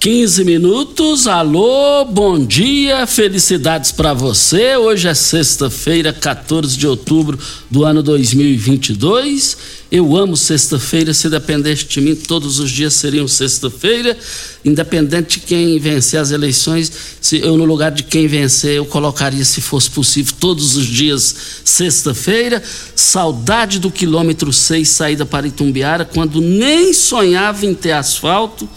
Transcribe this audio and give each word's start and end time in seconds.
15 0.00 0.44
minutos. 0.44 1.26
Alô, 1.26 2.04
bom 2.04 2.38
dia, 2.38 3.04
felicidades 3.04 3.90
para 3.90 4.14
você. 4.14 4.76
Hoje 4.76 5.08
é 5.08 5.14
sexta-feira, 5.14 6.12
14 6.12 6.78
de 6.78 6.86
outubro 6.86 7.36
do 7.68 7.84
ano 7.84 8.00
2022. 8.00 9.56
Eu 9.90 10.16
amo 10.16 10.36
sexta-feira, 10.36 11.12
se 11.12 11.28
dependesse 11.28 11.84
de 11.86 12.00
mim, 12.00 12.14
todos 12.14 12.60
os 12.60 12.70
dias 12.70 12.94
seriam 12.94 13.26
sexta-feira. 13.26 14.16
Independente 14.64 15.40
de 15.40 15.46
quem 15.46 15.80
vencer 15.80 16.20
as 16.20 16.30
eleições, 16.30 16.92
se 17.20 17.40
eu 17.40 17.56
no 17.56 17.64
lugar 17.64 17.90
de 17.90 18.04
quem 18.04 18.28
vencer, 18.28 18.76
eu 18.76 18.86
colocaria, 18.86 19.44
se 19.44 19.60
fosse 19.60 19.90
possível, 19.90 20.32
todos 20.38 20.76
os 20.76 20.86
dias 20.86 21.34
sexta-feira. 21.64 22.62
Saudade 22.94 23.80
do 23.80 23.90
quilômetro 23.90 24.52
6, 24.52 24.88
saída 24.88 25.26
para 25.26 25.48
Itumbiara, 25.48 26.04
quando 26.04 26.40
nem 26.40 26.92
sonhava 26.92 27.66
em 27.66 27.74
ter 27.74 27.92
asfalto. 27.92 28.68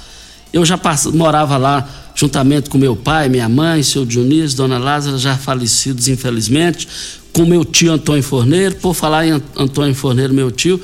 Eu 0.54 0.66
já 0.66 0.78
pass... 0.78 1.06
morava 1.06 1.58
lá 1.58 1.88
juntamente 2.16 2.70
com 2.70 2.78
meu 2.78 2.95
pai, 2.95 3.30
minha 3.30 3.48
mãe, 3.48 3.82
seu 3.84 4.06
Dionísio, 4.06 4.58
dona 4.58 4.78
Lázara, 4.78 5.17
já 5.17 5.38
falecidos, 5.38 6.08
infelizmente, 6.08 6.88
com 7.32 7.45
meu 7.45 7.64
tio 7.64 7.94
Antônio 7.94 8.23
Forneiro. 8.23 8.76
Por 8.76 8.94
falar 8.94 9.26
em 9.26 9.42
Antônio 9.56 9.95
Forneiro, 9.95 10.34
meu 10.34 10.52
tio, 10.52 10.80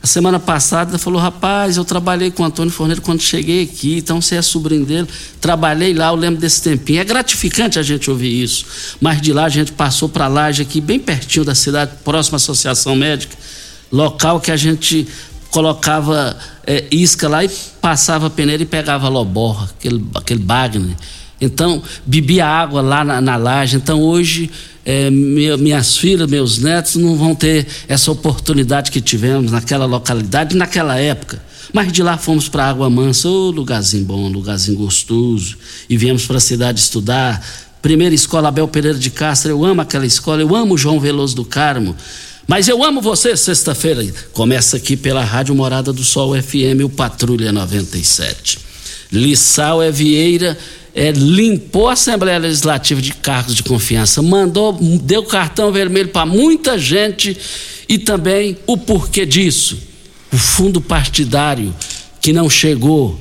a 0.00 0.06
semana 0.06 0.38
passada 0.38 0.96
falou: 0.98 1.20
rapaz, 1.20 1.76
eu 1.76 1.84
trabalhei 1.84 2.30
com 2.30 2.44
Antônio 2.44 2.72
Forneiro 2.72 3.02
quando 3.02 3.20
cheguei 3.20 3.64
aqui, 3.64 3.98
então 3.98 4.20
você 4.20 4.36
é 4.36 4.42
sobrinho 4.42 4.86
dele. 4.86 5.08
Trabalhei 5.40 5.92
lá, 5.92 6.08
eu 6.08 6.14
lembro 6.14 6.40
desse 6.40 6.62
tempinho. 6.62 7.00
É 7.00 7.04
gratificante 7.04 7.78
a 7.78 7.82
gente 7.82 8.08
ouvir 8.08 8.42
isso. 8.42 8.64
Mas 9.00 9.20
de 9.20 9.32
lá 9.32 9.44
a 9.44 9.48
gente 9.48 9.72
passou 9.72 10.08
para 10.08 10.28
Laje, 10.28 10.62
aqui, 10.62 10.80
bem 10.80 11.00
pertinho 11.00 11.44
da 11.44 11.54
cidade, 11.54 11.92
próxima 12.04 12.36
à 12.36 12.38
Associação 12.38 12.94
Médica, 12.94 13.36
local 13.90 14.40
que 14.40 14.52
a 14.52 14.56
gente 14.56 15.08
colocava 15.50 16.36
é, 16.66 16.84
isca 16.90 17.28
lá 17.28 17.44
e 17.44 17.48
passava 17.80 18.28
peneira 18.28 18.62
e 18.62 18.66
pegava 18.66 19.08
loborra, 19.08 19.68
aquele, 19.78 20.04
aquele 20.14 20.40
bagner. 20.40 20.96
Então, 21.40 21.82
bebia 22.04 22.46
água 22.46 22.80
lá 22.80 23.04
na, 23.04 23.20
na 23.20 23.36
laje. 23.36 23.76
Então, 23.76 24.02
hoje, 24.02 24.50
é, 24.84 25.08
minha, 25.10 25.56
minhas 25.56 25.96
filhas, 25.96 26.28
meus 26.28 26.58
netos 26.58 26.96
não 26.96 27.16
vão 27.16 27.34
ter 27.34 27.66
essa 27.86 28.10
oportunidade 28.10 28.90
que 28.90 29.00
tivemos 29.00 29.52
naquela 29.52 29.86
localidade, 29.86 30.56
naquela 30.56 30.98
época. 30.98 31.40
Mas 31.72 31.92
de 31.92 32.02
lá 32.02 32.16
fomos 32.16 32.48
para 32.48 32.68
Água 32.68 32.88
Mansa, 32.88 33.28
ô 33.28 33.48
oh, 33.48 33.50
lugarzinho 33.50 34.04
bom, 34.04 34.28
lugarzinho 34.28 34.78
gostoso. 34.78 35.56
E 35.88 35.96
viemos 35.96 36.26
para 36.26 36.38
a 36.38 36.40
cidade 36.40 36.80
estudar. 36.80 37.44
Primeira 37.80 38.14
escola 38.14 38.48
Abel 38.48 38.66
Pereira 38.66 38.98
de 38.98 39.10
Castro, 39.10 39.50
eu 39.50 39.64
amo 39.64 39.80
aquela 39.80 40.06
escola, 40.06 40.40
eu 40.40 40.56
amo 40.56 40.76
João 40.76 40.98
Veloso 40.98 41.36
do 41.36 41.44
Carmo. 41.44 41.94
Mas 42.48 42.66
eu 42.66 42.82
amo 42.82 43.00
você, 43.00 43.36
sexta-feira. 43.36 44.04
Começa 44.32 44.78
aqui 44.78 44.96
pela 44.96 45.22
Rádio 45.22 45.54
Morada 45.54 45.92
do 45.92 46.02
Sol 46.02 46.34
FM, 46.34 46.82
o 46.82 46.88
Patrulha 46.88 47.52
97. 47.52 48.58
Lissau 49.12 49.82
é 49.82 49.90
Vieira 49.90 50.58
é, 50.98 51.12
limpou 51.12 51.88
a 51.88 51.92
Assembleia 51.92 52.38
Legislativa 52.38 53.00
de 53.00 53.12
cargos 53.12 53.54
de 53.54 53.62
confiança, 53.62 54.20
mandou, 54.20 54.72
deu 55.00 55.22
cartão 55.22 55.70
vermelho 55.70 56.08
para 56.08 56.26
muita 56.26 56.76
gente 56.76 57.36
e 57.88 57.98
também 57.98 58.56
o 58.66 58.76
porquê 58.76 59.24
disso. 59.24 59.78
O 60.32 60.36
fundo 60.36 60.80
partidário 60.80 61.72
que 62.20 62.32
não 62.32 62.50
chegou. 62.50 63.16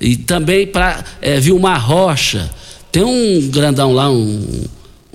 E 0.00 0.16
também 0.16 0.66
para 0.66 1.04
é, 1.20 1.38
Vilmar 1.38 1.84
Rocha. 1.86 2.50
Tem 2.90 3.04
um 3.04 3.48
grandão 3.48 3.92
lá, 3.92 4.10
um, 4.10 4.64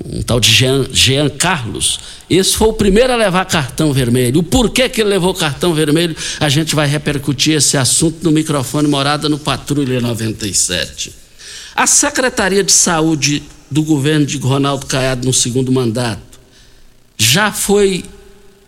um 0.05 0.21
tal 0.21 0.39
de 0.39 0.51
Jean, 0.51 0.85
Jean, 0.91 1.29
Carlos. 1.29 1.99
Esse 2.29 2.55
foi 2.55 2.67
o 2.67 2.73
primeiro 2.73 3.13
a 3.13 3.15
levar 3.15 3.45
cartão 3.45 3.93
vermelho. 3.93 4.39
O 4.39 4.43
porquê 4.43 4.89
que 4.89 5.01
ele 5.01 5.09
levou 5.09 5.33
cartão 5.33 5.73
vermelho, 5.73 6.15
a 6.39 6.49
gente 6.49 6.75
vai 6.75 6.87
repercutir 6.87 7.55
esse 7.55 7.77
assunto 7.77 8.23
no 8.23 8.31
microfone 8.31 8.87
Morada 8.87 9.29
no 9.29 9.37
Patrulha 9.37 10.01
97. 10.01 11.13
A 11.75 11.87
Secretaria 11.87 12.63
de 12.63 12.71
Saúde 12.71 13.43
do 13.69 13.83
governo 13.83 14.25
de 14.25 14.37
Ronaldo 14.37 14.85
Caiado 14.85 15.25
no 15.25 15.33
segundo 15.33 15.71
mandato 15.71 16.39
já 17.17 17.51
foi 17.51 18.03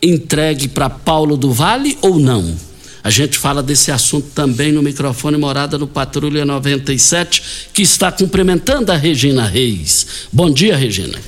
entregue 0.02 0.68
para 0.68 0.90
Paulo 0.90 1.38
do 1.38 1.52
Vale 1.52 1.98
ou 2.02 2.20
não? 2.20 2.56
A 3.06 3.12
gente 3.12 3.38
fala 3.38 3.62
desse 3.62 3.92
assunto 3.92 4.30
também 4.34 4.72
no 4.72 4.82
microfone 4.82 5.38
Morada 5.38 5.78
no 5.78 5.86
Patrulha 5.86 6.44
97, 6.44 7.70
que 7.72 7.84
está 7.84 8.12
cumprimentando 8.12 8.92
a 8.92 8.96
Regina 8.96 9.46
Reis. 9.46 10.28
Bom 10.34 10.50
dia, 10.50 10.76
Regina. 10.76 11.20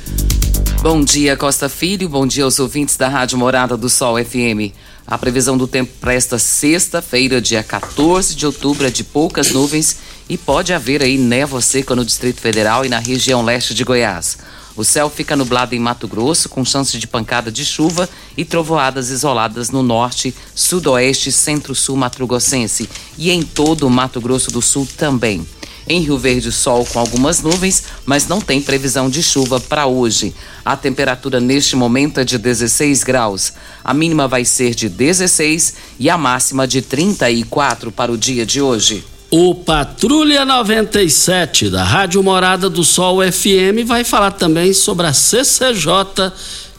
Bom 0.81 1.03
dia, 1.03 1.37
Costa 1.37 1.69
Filho. 1.69 2.09
Bom 2.09 2.25
dia 2.25 2.45
aos 2.45 2.57
ouvintes 2.57 2.97
da 2.97 3.07
Rádio 3.07 3.37
Morada 3.37 3.77
do 3.77 3.89
Sol 3.89 4.15
FM. 4.17 4.73
A 5.05 5.19
previsão 5.19 5.55
do 5.55 5.67
tempo 5.67 5.93
para 6.01 6.15
esta 6.15 6.39
sexta-feira, 6.39 7.39
dia 7.39 7.61
14 7.61 8.33
de 8.33 8.47
outubro, 8.47 8.87
é 8.87 8.89
de 8.89 9.03
poucas 9.03 9.51
nuvens 9.51 9.97
e 10.27 10.35
pode 10.35 10.73
haver 10.73 11.03
aí 11.03 11.15
névoa 11.15 11.61
seca 11.61 11.95
no 11.95 12.03
Distrito 12.03 12.41
Federal 12.41 12.85
e 12.85 12.89
na 12.89 12.97
região 12.97 13.45
leste 13.45 13.75
de 13.75 13.83
Goiás. 13.83 14.39
O 14.77 14.83
céu 14.83 15.09
fica 15.09 15.35
nublado 15.35 15.73
em 15.73 15.79
Mato 15.79 16.07
Grosso, 16.07 16.47
com 16.47 16.63
chance 16.63 16.99
de 16.99 17.07
pancada 17.07 17.51
de 17.51 17.65
chuva 17.65 18.07
e 18.37 18.45
trovoadas 18.45 19.09
isoladas 19.09 19.71
no 19.71 19.81
norte, 19.81 20.35
sudoeste, 20.53 21.31
centro-sul 21.31 21.97
mato-grossense 21.97 22.87
e 23.17 23.31
em 23.31 23.41
todo 23.41 23.87
o 23.87 23.89
Mato 23.89 24.21
Grosso 24.21 24.51
do 24.51 24.61
Sul 24.61 24.87
também. 24.95 25.43
Em 25.89 26.01
Rio 26.01 26.17
Verde, 26.17 26.51
sol 26.51 26.85
com 26.85 26.99
algumas 26.99 27.41
nuvens, 27.41 27.85
mas 28.05 28.27
não 28.27 28.39
tem 28.39 28.61
previsão 28.61 29.09
de 29.09 29.23
chuva 29.23 29.59
para 29.59 29.87
hoje. 29.87 30.35
A 30.63 30.75
temperatura 30.75 31.39
neste 31.39 31.75
momento 31.75 32.19
é 32.19 32.23
de 32.23 32.37
16 32.37 33.03
graus. 33.03 33.53
A 33.83 33.95
mínima 33.95 34.27
vai 34.27 34.45
ser 34.45 34.75
de 34.75 34.89
16 34.89 35.73
e 35.97 36.07
a 36.07 36.17
máxima 36.17 36.67
de 36.67 36.83
34 36.83 37.91
para 37.91 38.11
o 38.11 38.17
dia 38.17 38.45
de 38.45 38.61
hoje. 38.61 39.16
O 39.29 39.53
Patrulha 39.53 40.45
97 40.45 41.69
da 41.69 41.83
Rádio 41.83 42.23
Morada 42.23 42.69
do 42.69 42.81
Sol 42.81 43.19
FM 43.21 43.85
vai 43.85 44.05
falar 44.05 44.31
também 44.31 44.71
sobre 44.71 45.05
a 45.05 45.11
CCJ, 45.11 46.31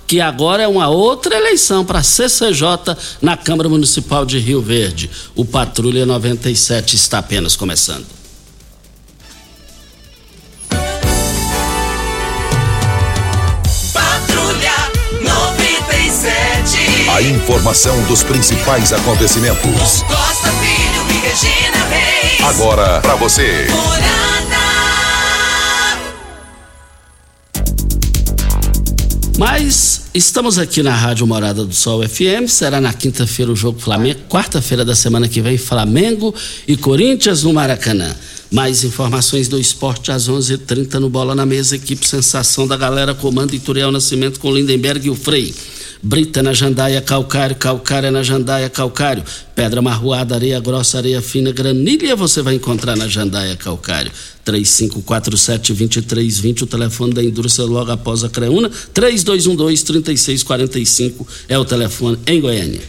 que 0.07 0.19
agora 0.19 0.63
é 0.63 0.69
uma 0.69 0.89
outra 0.89 1.37
eleição 1.37 1.85
para 1.85 2.03
CCJ 2.03 2.97
na 3.21 3.37
Câmara 3.37 3.69
Municipal 3.69 4.25
de 4.25 4.39
Rio 4.39 4.63
Verde. 4.63 5.11
O 5.35 5.45
Patrulha 5.45 6.07
97 6.07 6.97
está 6.97 7.19
apenas 7.19 7.55
começando. 7.55 8.07
Patrulha 13.93 14.73
97. 15.21 17.11
A 17.11 17.21
informação 17.21 18.03
dos 18.05 18.23
principais 18.23 18.91
acontecimentos. 18.95 20.03
Costa 20.03 20.51
Filho 20.63 20.88
Regina 21.21 21.85
Reis. 21.89 22.41
Agora 22.45 23.01
para 23.01 23.17
você. 23.17 23.67
Mas 29.39 30.07
estamos 30.13 30.59
aqui 30.59 30.83
na 30.83 30.95
Rádio 30.95 31.27
Morada 31.27 31.65
do 31.65 31.75
Sol 31.75 32.03
FM. 32.03 32.49
Será 32.49 32.81
na 32.81 32.93
quinta-feira 32.93 33.53
o 33.53 33.57
jogo 33.57 33.79
Flamengo. 33.79 34.21
Quarta-feira 34.29 34.85
da 34.85 34.95
semana 34.95 35.29
que 35.29 35.41
vem, 35.41 35.57
Flamengo 35.57 36.35
e 36.67 36.77
Corinthians 36.77 37.45
no 37.45 37.53
Maracanã. 37.53 38.15
Mais 38.51 38.83
informações 38.83 39.47
do 39.47 39.59
esporte 39.59 40.11
às 40.11 40.29
11:30 40.29 40.55
h 40.55 40.59
30 40.67 41.01
no 41.01 41.09
Bola 41.09 41.35
na 41.35 41.47
Mesa. 41.47 41.77
Equipe 41.77 42.07
Sensação 42.07 42.67
da 42.67 42.77
Galera, 42.77 43.15
comando 43.15 43.55
Ituriel 43.55 43.93
Nascimento 43.93 44.41
com 44.41 44.53
Lindenberg 44.53 45.07
e 45.07 45.11
o 45.11 45.15
Frei. 45.15 45.55
Brita 46.01 46.45
na 46.45 46.53
Jandaia, 46.53 47.01
calcário, 47.01 47.57
calcário 47.57 48.13
na 48.13 48.23
Jandaia, 48.23 48.71
calcário. 48.71 49.25
Pedra 49.55 49.81
marroada, 49.83 50.37
areia 50.37 50.61
grossa, 50.61 50.99
areia 50.99 51.21
fina, 51.21 51.51
granilha 51.51 52.15
você 52.15 52.41
vai 52.41 52.55
encontrar 52.55 52.97
na 52.97 53.09
Jandaia, 53.09 53.57
calcário. 53.57 54.13
3547-2320, 54.47 56.63
o 56.63 56.67
telefone 56.67 57.13
da 57.13 57.21
indústria 57.23 57.67
logo 57.67 57.91
após 57.91 58.23
a 58.23 58.29
Creúna. 58.29 58.71
3212-3645 58.95 61.27
é 61.49 61.59
o 61.59 61.65
telefone 61.65 62.17
em 62.27 62.41
Goiânia. 62.41 62.81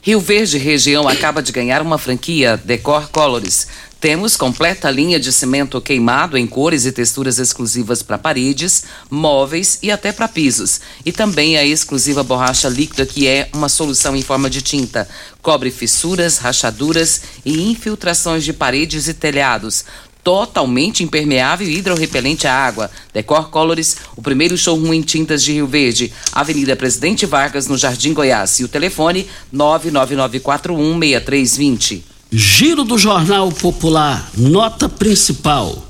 Rio 0.00 0.20
Verde 0.20 0.58
Região 0.58 1.08
acaba 1.08 1.42
de 1.42 1.50
ganhar 1.50 1.82
uma 1.82 1.98
franquia 1.98 2.56
Decor 2.64 3.10
Colors 3.10 3.66
temos 4.00 4.36
completa 4.36 4.88
linha 4.90 5.18
de 5.18 5.32
cimento 5.32 5.80
queimado 5.80 6.38
em 6.38 6.46
cores 6.46 6.86
e 6.86 6.92
texturas 6.92 7.40
exclusivas 7.40 8.00
para 8.00 8.16
paredes, 8.16 8.84
móveis 9.10 9.80
e 9.82 9.90
até 9.90 10.12
para 10.12 10.28
pisos. 10.28 10.80
E 11.04 11.10
também 11.10 11.56
a 11.56 11.64
exclusiva 11.64 12.22
borracha 12.22 12.68
líquida, 12.68 13.04
que 13.04 13.26
é 13.26 13.48
uma 13.52 13.68
solução 13.68 14.14
em 14.14 14.22
forma 14.22 14.48
de 14.48 14.62
tinta. 14.62 15.08
Cobre 15.42 15.72
fissuras, 15.72 16.38
rachaduras 16.38 17.22
e 17.44 17.68
infiltrações 17.70 18.44
de 18.44 18.52
paredes 18.52 19.08
e 19.08 19.14
telhados 19.14 19.84
totalmente 20.22 21.02
impermeável 21.02 21.66
e 21.66 21.78
hidrorrepelente 21.78 22.46
à 22.46 22.52
água. 22.52 22.88
Decor 23.14 23.48
Colors, 23.48 23.96
o 24.14 24.20
primeiro 24.20 24.58
showroom 24.58 24.92
em 24.92 25.00
tintas 25.00 25.42
de 25.42 25.54
Rio 25.54 25.66
Verde. 25.66 26.12
Avenida 26.32 26.76
Presidente 26.76 27.24
Vargas, 27.24 27.66
no 27.66 27.78
Jardim 27.78 28.12
Goiás. 28.12 28.60
E 28.60 28.64
o 28.64 28.68
telefone 28.68 29.26
999416320. 29.54 32.17
Giro 32.30 32.84
do 32.84 32.98
Jornal 32.98 33.50
Popular, 33.50 34.30
nota 34.36 34.86
principal. 34.86 35.82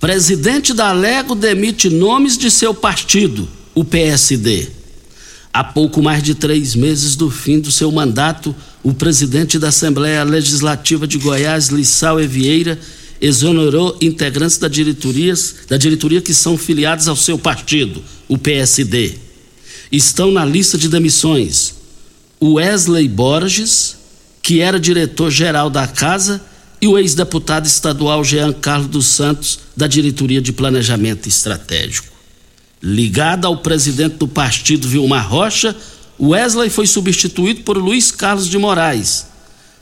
Presidente 0.00 0.72
da 0.72 0.92
Lego 0.92 1.34
demite 1.34 1.90
nomes 1.90 2.38
de 2.38 2.50
seu 2.50 2.72
partido, 2.72 3.46
o 3.74 3.84
PSD. 3.84 4.68
Há 5.52 5.62
pouco 5.62 6.02
mais 6.02 6.22
de 6.22 6.34
três 6.34 6.74
meses 6.74 7.16
do 7.16 7.30
fim 7.30 7.60
do 7.60 7.70
seu 7.70 7.92
mandato, 7.92 8.56
o 8.82 8.94
presidente 8.94 9.58
da 9.58 9.68
Assembleia 9.68 10.24
Legislativa 10.24 11.06
de 11.06 11.18
Goiás, 11.18 11.68
Lissau 11.68 12.18
Evieira, 12.18 12.80
exonerou 13.20 13.98
integrantes 14.00 14.56
da, 14.56 14.68
diretorias, 14.68 15.56
da 15.68 15.76
diretoria 15.76 16.22
que 16.22 16.32
são 16.32 16.56
filiados 16.56 17.08
ao 17.08 17.14
seu 17.14 17.38
partido, 17.38 18.02
o 18.26 18.38
PSD. 18.38 19.16
Estão 19.92 20.32
na 20.32 20.46
lista 20.46 20.78
de 20.78 20.88
demissões 20.88 21.74
Wesley 22.42 23.06
Borges, 23.06 24.01
que 24.42 24.60
era 24.60 24.78
diretor-geral 24.78 25.70
da 25.70 25.86
casa, 25.86 26.42
e 26.80 26.88
o 26.88 26.98
ex-deputado 26.98 27.64
estadual 27.64 28.24
Jean 28.24 28.52
Carlos 28.52 28.88
dos 28.88 29.06
Santos, 29.06 29.60
da 29.76 29.86
Diretoria 29.86 30.42
de 30.42 30.52
Planejamento 30.52 31.28
Estratégico. 31.28 32.08
Ligado 32.82 33.46
ao 33.46 33.58
presidente 33.58 34.16
do 34.16 34.26
partido 34.26 34.88
Vilmar 34.88 35.30
Rocha, 35.30 35.76
Wesley 36.20 36.68
foi 36.68 36.88
substituído 36.88 37.62
por 37.62 37.78
Luiz 37.78 38.10
Carlos 38.10 38.48
de 38.48 38.58
Moraes. 38.58 39.26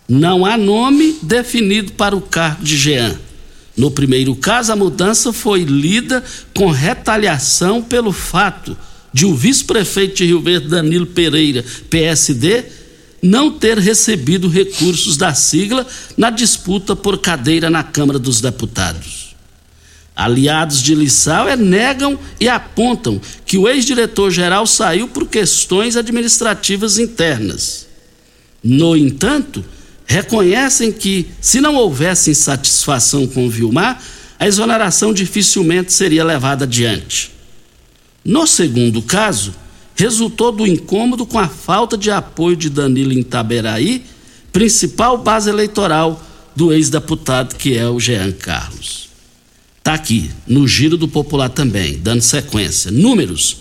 Não 0.07 0.45
há 0.45 0.59
nome 0.59 1.17
definido 1.23 1.93
para 1.93 2.15
o 2.15 2.21
cargo 2.21 2.63
de 2.63 2.77
Jean. 2.77 3.19
No 3.75 3.91
primeiro 3.91 4.35
caso, 4.37 4.71
a 4.71 4.77
mudança 4.77 5.33
foi 5.33 5.65
lida 5.65 6.23
com 6.55 6.71
retaliação 6.71 7.83
pelo 7.83 8.13
fato 8.13 8.77
de 9.13 9.25
o 9.25 9.35
vice-prefeito 9.35 10.17
de 10.17 10.27
Rio 10.27 10.43
Verde, 10.43 10.69
Danilo 10.69 11.07
Pereira, 11.07 11.65
PSD, 11.89 12.65
não 13.23 13.51
ter 13.51 13.79
recebido 13.79 14.49
recursos 14.49 15.17
da 15.17 15.35
sigla 15.35 15.87
na 16.17 16.31
disputa 16.31 16.97
por 16.97 17.19
cadeira 17.19 17.69
na 17.69 17.83
Câmara 17.83 18.19
dos 18.19 18.41
Deputados. 18.41 19.37
Aliados 20.15 20.83
de 20.83 20.95
Lissau 20.95 21.49
é, 21.49 21.57
negam 21.57 22.19
e 22.39 22.49
apontam 22.49 23.21
que 23.47 23.57
o 23.57 23.69
ex-diretor-geral 23.69 24.67
saiu 24.67 25.09
por 25.09 25.27
questões 25.27 25.97
administrativas 25.97 26.99
internas. 26.99 27.87
No 28.63 28.97
entanto, 28.97 29.65
reconhecem 30.05 30.93
que, 30.93 31.31
se 31.41 31.61
não 31.61 31.77
houvesse 31.77 32.31
insatisfação 32.31 33.27
com 33.27 33.49
Vilmar, 33.49 34.03
a 34.39 34.47
exoneração 34.47 35.13
dificilmente 35.15 35.93
seria 35.93 36.25
levada 36.25 36.65
adiante. 36.65 37.31
No 38.25 38.47
segundo 38.47 39.01
caso, 39.01 39.55
resultou 40.01 40.51
do 40.51 40.67
incômodo 40.67 41.25
com 41.27 41.39
a 41.39 41.47
falta 41.47 41.99
de 41.99 42.11
apoio 42.11 42.57
de 42.57 42.71
Danilo 42.71 43.13
em 43.13 43.19
Itaberaí, 43.19 44.03
principal 44.51 45.19
base 45.19 45.51
eleitoral 45.51 46.25
do 46.57 46.73
ex-deputado 46.73 47.55
que 47.57 47.77
é 47.77 47.87
o 47.87 48.01
Jean 48.01 48.33
Carlos. 48.33 49.11
Está 49.77 49.93
aqui, 49.93 50.31
no 50.47 50.67
giro 50.67 50.97
do 50.97 51.07
popular 51.07 51.51
também, 51.51 51.99
dando 51.99 52.23
sequência. 52.23 52.91
Números. 52.91 53.59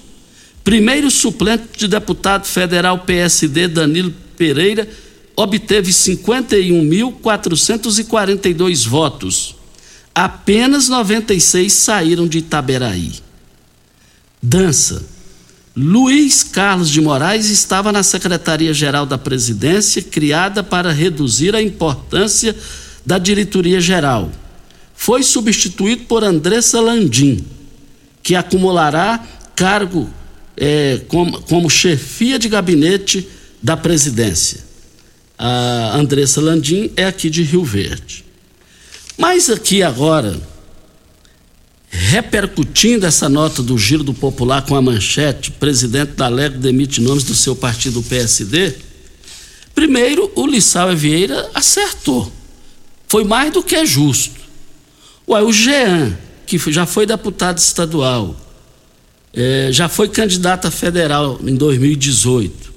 Primeiro 0.63 1.12
suplente 1.12 1.65
de 1.77 1.89
deputado 1.89 2.45
federal 2.45 3.00
PSD, 3.00 3.68
Danilo 3.68 4.13
Pereira, 4.38 4.88
obteve 5.36 5.91
51.442 5.91 8.88
votos. 8.88 9.57
Apenas 10.15 10.88
96 10.88 11.74
saíram 11.74 12.25
de 12.27 12.38
Itaberaí. 12.38 13.12
Dança. 14.41 15.19
Luiz 15.81 16.43
Carlos 16.43 16.89
de 16.89 16.99
Moraes 16.99 17.49
estava 17.49 17.89
na 17.89 18.03
Secretaria-Geral 18.03 19.05
da 19.05 19.17
Presidência, 19.17 20.01
criada 20.01 20.61
para 20.61 20.91
reduzir 20.91 21.55
a 21.55 21.61
importância 21.61 22.53
da 23.05 23.17
diretoria-geral. 23.17 24.29
Foi 24.93 25.23
substituído 25.23 26.03
por 26.03 26.21
Andressa 26.21 26.81
Landim, 26.81 27.45
que 28.21 28.35
acumulará 28.35 29.25
cargo 29.55 30.09
é, 30.57 30.99
como, 31.07 31.41
como 31.43 31.69
chefia 31.69 32.37
de 32.37 32.49
gabinete 32.49 33.25
da 33.63 33.77
presidência. 33.77 34.59
A 35.38 35.95
Andressa 35.98 36.41
Landim 36.41 36.91
é 36.98 37.05
aqui 37.05 37.29
de 37.29 37.41
Rio 37.43 37.63
Verde. 37.63 38.25
Mas 39.17 39.50
aqui 39.50 39.81
agora 39.81 40.38
repercutindo 41.89 43.05
essa 43.05 43.27
nota 43.27 43.63
do 43.63 43.77
Giro 43.77 44.03
do 44.03 44.13
Popular 44.13 44.62
com 44.65 44.75
a 44.75 44.81
manchete, 44.81 45.51
presidente 45.51 46.13
da 46.13 46.27
Lego 46.27 46.58
demite 46.58 47.01
nomes 47.01 47.24
do 47.24 47.34
seu 47.34 47.55
partido 47.55 48.03
PSD. 48.03 48.75
Primeiro, 49.74 50.31
o 50.36 50.46
Lissau 50.46 50.96
Vieira 50.96 51.50
acertou. 51.53 52.31
Foi 53.08 53.24
mais 53.24 53.51
do 53.51 53.63
que 53.63 53.86
justo. 53.86 54.39
Ué, 55.27 55.41
o 55.41 55.51
Jean, 55.51 56.17
que 56.46 56.58
já 56.72 56.86
foi 56.86 57.05
deputado 57.05 57.58
estadual, 57.58 58.36
é, 59.34 59.69
já 59.72 59.88
foi 59.88 60.10
candidato 60.10 60.67
a 60.67 60.72
federal 60.72 61.39
em 61.43 61.55
2018. 61.55 62.74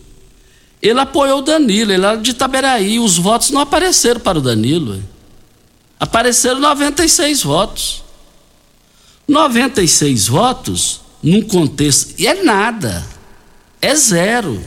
Ele 0.82 0.98
apoiou 0.98 1.38
o 1.38 1.42
Danilo, 1.42 1.92
ele 1.92 2.04
era 2.04 2.16
de 2.16 2.30
Itaberaí. 2.32 2.98
Os 2.98 3.16
votos 3.16 3.50
não 3.50 3.60
apareceram 3.60 4.20
para 4.20 4.38
o 4.38 4.42
Danilo. 4.42 5.02
Apareceram 6.00 6.60
96 6.60 7.42
votos. 7.42 8.01
96 9.32 10.28
votos 10.28 11.00
num 11.22 11.40
contexto. 11.40 12.14
E 12.18 12.26
é 12.26 12.42
nada. 12.42 13.02
É 13.80 13.94
zero. 13.94 14.62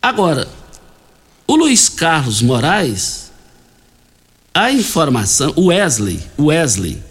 Agora, 0.00 0.48
o 1.46 1.56
Luiz 1.56 1.90
Carlos 1.90 2.40
Moraes, 2.40 3.30
a 4.54 4.72
informação, 4.72 5.52
o 5.56 5.66
Wesley, 5.66 6.22
Wesley 6.38 7.02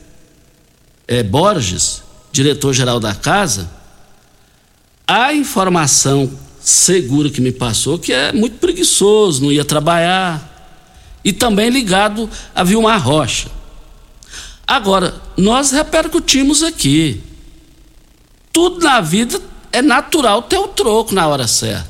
é, 1.08 1.22
Borges, 1.22 2.02
diretor-geral 2.32 3.00
da 3.00 3.14
casa, 3.14 3.70
a 5.06 5.32
informação 5.36 6.32
segura 6.60 7.30
que 7.30 7.42
me 7.42 7.52
passou 7.52 8.00
que 8.00 8.12
é 8.12 8.34
muito 8.34 8.58
preguiçoso, 8.58 9.44
não 9.44 9.52
ia 9.52 9.64
trabalhar. 9.64 10.48
E 11.24 11.32
também 11.32 11.70
ligado 11.70 12.28
a 12.56 12.64
Vilmar 12.64 13.06
Rocha. 13.06 13.59
Agora, 14.70 15.20
nós 15.36 15.72
repercutimos 15.72 16.62
aqui. 16.62 17.24
Tudo 18.54 18.82
na 18.82 19.02
vida 19.02 19.42
é 19.72 19.82
natural 19.82 20.44
ter 20.44 20.60
o 20.60 20.68
troco 20.68 21.12
na 21.12 21.28
hora 21.28 21.48
certa. 21.48 21.90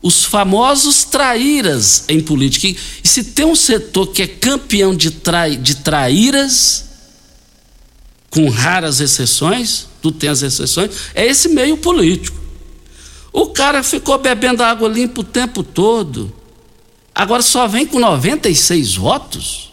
Os 0.00 0.24
famosos 0.24 1.04
traíras 1.04 2.04
em 2.08 2.22
política. 2.22 2.68
E 3.04 3.06
se 3.06 3.22
tem 3.22 3.44
um 3.44 3.54
setor 3.54 4.06
que 4.06 4.22
é 4.22 4.26
campeão 4.26 4.96
de, 4.96 5.10
trai, 5.10 5.56
de 5.56 5.74
traíras, 5.74 6.86
com 8.30 8.48
raras 8.48 8.98
exceções, 8.98 9.88
tu 10.00 10.10
tem 10.10 10.30
as 10.30 10.40
exceções, 10.40 10.90
é 11.14 11.26
esse 11.26 11.50
meio 11.50 11.76
político. 11.76 12.40
O 13.30 13.48
cara 13.48 13.82
ficou 13.82 14.16
bebendo 14.16 14.62
água 14.62 14.88
limpa 14.88 15.20
o 15.20 15.24
tempo 15.24 15.62
todo. 15.62 16.32
Agora 17.14 17.42
só 17.42 17.68
vem 17.68 17.84
com 17.84 18.00
96 18.00 18.94
votos. 18.94 19.69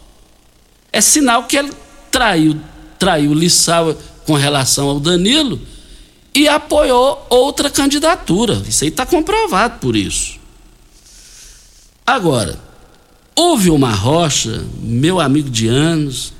É 0.91 1.01
sinal 1.01 1.43
que 1.43 1.57
ele 1.57 1.71
traiu, 2.11 2.59
traiu 2.97 3.33
Lissau 3.33 3.95
com 4.25 4.33
relação 4.33 4.89
ao 4.89 4.99
Danilo 4.99 5.59
e 6.33 6.47
apoiou 6.47 7.25
outra 7.29 7.69
candidatura. 7.69 8.61
Isso 8.67 8.83
aí 8.83 8.89
está 8.89 9.05
comprovado 9.05 9.79
por 9.79 9.95
isso. 9.95 10.37
Agora, 12.05 12.59
houve 13.35 13.69
uma 13.69 13.93
rocha, 13.93 14.65
meu 14.81 15.19
amigo 15.19 15.49
de 15.49 15.67
anos, 15.67 16.33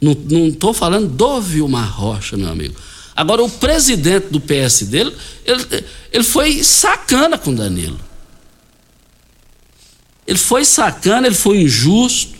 não 0.00 0.48
estou 0.48 0.74
falando 0.74 1.08
do 1.08 1.40
Vilmar 1.40 1.90
Rocha, 1.98 2.36
meu 2.36 2.50
amigo. 2.50 2.74
Agora, 3.16 3.42
o 3.42 3.48
presidente 3.48 4.26
do 4.26 4.40
PSD, 4.40 5.12
ele, 5.44 5.84
ele 6.12 6.24
foi 6.24 6.62
sacana 6.62 7.38
com 7.38 7.54
Danilo. 7.54 7.98
Ele 10.26 10.38
foi 10.38 10.64
sacana, 10.64 11.26
ele 11.26 11.36
foi 11.36 11.62
injusto. 11.62 12.33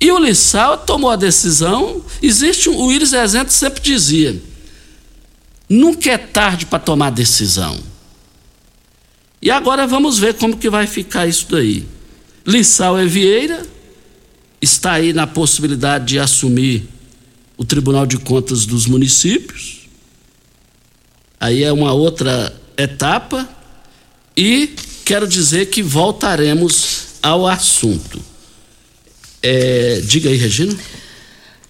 E 0.00 0.10
o 0.10 0.18
Lissau 0.18 0.78
tomou 0.78 1.10
a 1.10 1.16
decisão. 1.16 2.04
Existe 2.22 2.68
um, 2.68 2.76
o 2.76 2.92
Iris 2.92 3.12
Rezende 3.12 3.52
sempre 3.52 3.80
dizia: 3.80 4.40
nunca 5.68 6.10
é 6.10 6.18
tarde 6.18 6.66
para 6.66 6.78
tomar 6.78 7.10
decisão. 7.10 7.78
E 9.40 9.50
agora 9.50 9.86
vamos 9.86 10.18
ver 10.18 10.34
como 10.34 10.56
que 10.56 10.68
vai 10.68 10.86
ficar 10.86 11.26
isso 11.26 11.46
daí. 11.50 11.86
Lissau 12.46 12.98
Evieira 12.98 13.66
está 14.60 14.92
aí 14.92 15.12
na 15.12 15.26
possibilidade 15.26 16.06
de 16.06 16.18
assumir 16.18 16.88
o 17.56 17.64
Tribunal 17.64 18.06
de 18.06 18.18
Contas 18.18 18.66
dos 18.66 18.86
municípios. 18.86 19.88
Aí 21.40 21.62
é 21.62 21.72
uma 21.72 21.92
outra 21.92 22.54
etapa. 22.76 23.48
E 24.36 24.74
quero 25.04 25.26
dizer 25.26 25.66
que 25.66 25.82
voltaremos 25.82 27.06
ao 27.22 27.46
assunto. 27.46 28.20
É, 29.42 30.00
diga 30.04 30.28
aí, 30.28 30.36
Regina. 30.36 30.76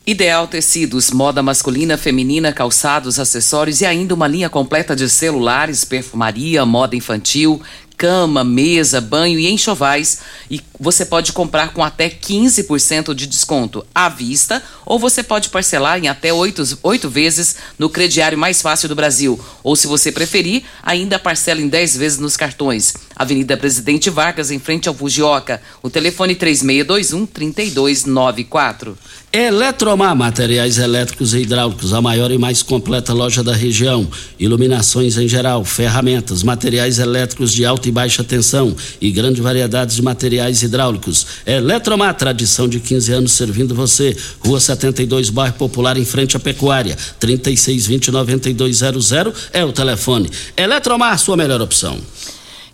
Ideal 0.06 0.46
Tecidos, 0.46 1.11
moda 1.11 1.42
masculina, 1.42 1.99
feminina, 1.99 2.52
calçados, 2.52 3.18
acessórios 3.18 3.80
e 3.80 3.87
ainda 3.87 4.14
uma 4.14 4.28
linha 4.28 4.49
completa 4.49 4.94
de 4.94 5.11
celulares, 5.11 5.85
perfumaria, 5.85 6.64
moda 6.64 6.94
infantil, 6.94 7.61
cama, 7.96 8.44
mesa, 8.44 9.00
banho 9.00 9.38
e 9.38 9.50
enxovais. 9.50 10.20
E 10.50 10.61
você 10.78 11.04
pode 11.04 11.32
comprar 11.32 11.73
com 11.73 11.82
até 11.82 12.08
15% 12.08 13.14
de 13.14 13.26
desconto 13.26 13.85
à 13.94 14.08
vista 14.08 14.62
ou 14.85 14.99
você 14.99 15.23
pode 15.23 15.49
parcelar 15.49 15.99
em 15.99 16.08
até 16.08 16.32
oito, 16.32 17.08
vezes 17.08 17.56
no 17.78 17.88
crediário 17.88 18.38
mais 18.38 18.61
fácil 18.62 18.88
do 18.88 18.94
Brasil. 18.94 19.40
Ou, 19.62 19.75
se 19.75 19.87
você 19.87 20.12
preferir, 20.12 20.62
ainda 20.82 21.18
parcela 21.18 21.61
em 21.61 21.68
10 21.68 21.96
vezes 21.96 22.18
nos 22.18 22.37
cartões. 22.37 22.94
Avenida 23.16 23.56
Presidente 23.56 24.11
Vargas, 24.11 24.50
em 24.50 24.58
frente 24.58 24.87
ao 24.88 24.94
Fugioca. 24.94 25.62
O 25.82 25.88
telefone 25.88 26.37
3621-3294. 26.37 28.94
Eletromar, 29.32 30.14
materiais 30.14 30.76
elétricos 30.78 31.32
e 31.35 31.40
hidráulicos, 31.40 31.94
a 31.94 32.00
maior 32.00 32.30
e 32.30 32.38
mais 32.38 32.62
completa 32.62 33.14
loja 33.14 33.42
da 33.42 33.54
região. 33.54 34.06
Iluminações 34.38 35.16
em 35.16 35.26
geral, 35.26 35.64
ferramentas, 35.64 36.42
materiais 36.42 36.99
elétricos 36.99 37.50
de 37.52 37.64
alta 37.64 37.88
e 37.88 37.92
baixa 37.92 38.23
tensão 38.23 38.76
e 39.00 39.11
grande 39.11 39.40
variedade 39.40 39.94
de 39.94 40.02
materiais 40.02 40.62
hidráulicos. 40.62 41.26
Eletromar, 41.46 42.12
tradição 42.14 42.68
de 42.68 42.80
15 42.80 43.12
anos 43.12 43.32
servindo 43.32 43.75
você. 43.75 44.14
Rua 44.40 44.61
72, 44.61 45.30
bairro 45.30 45.54
Popular, 45.54 45.96
em 45.96 46.04
frente 46.04 46.37
à 46.37 46.40
Pecuária. 46.40 46.94
3620-9200 47.20 49.38
é 49.52 49.64
o 49.64 49.73
telefone. 49.73 50.28
Eletromar, 50.56 51.16
sua 51.18 51.37
melhor 51.37 51.62
opção. 51.62 51.99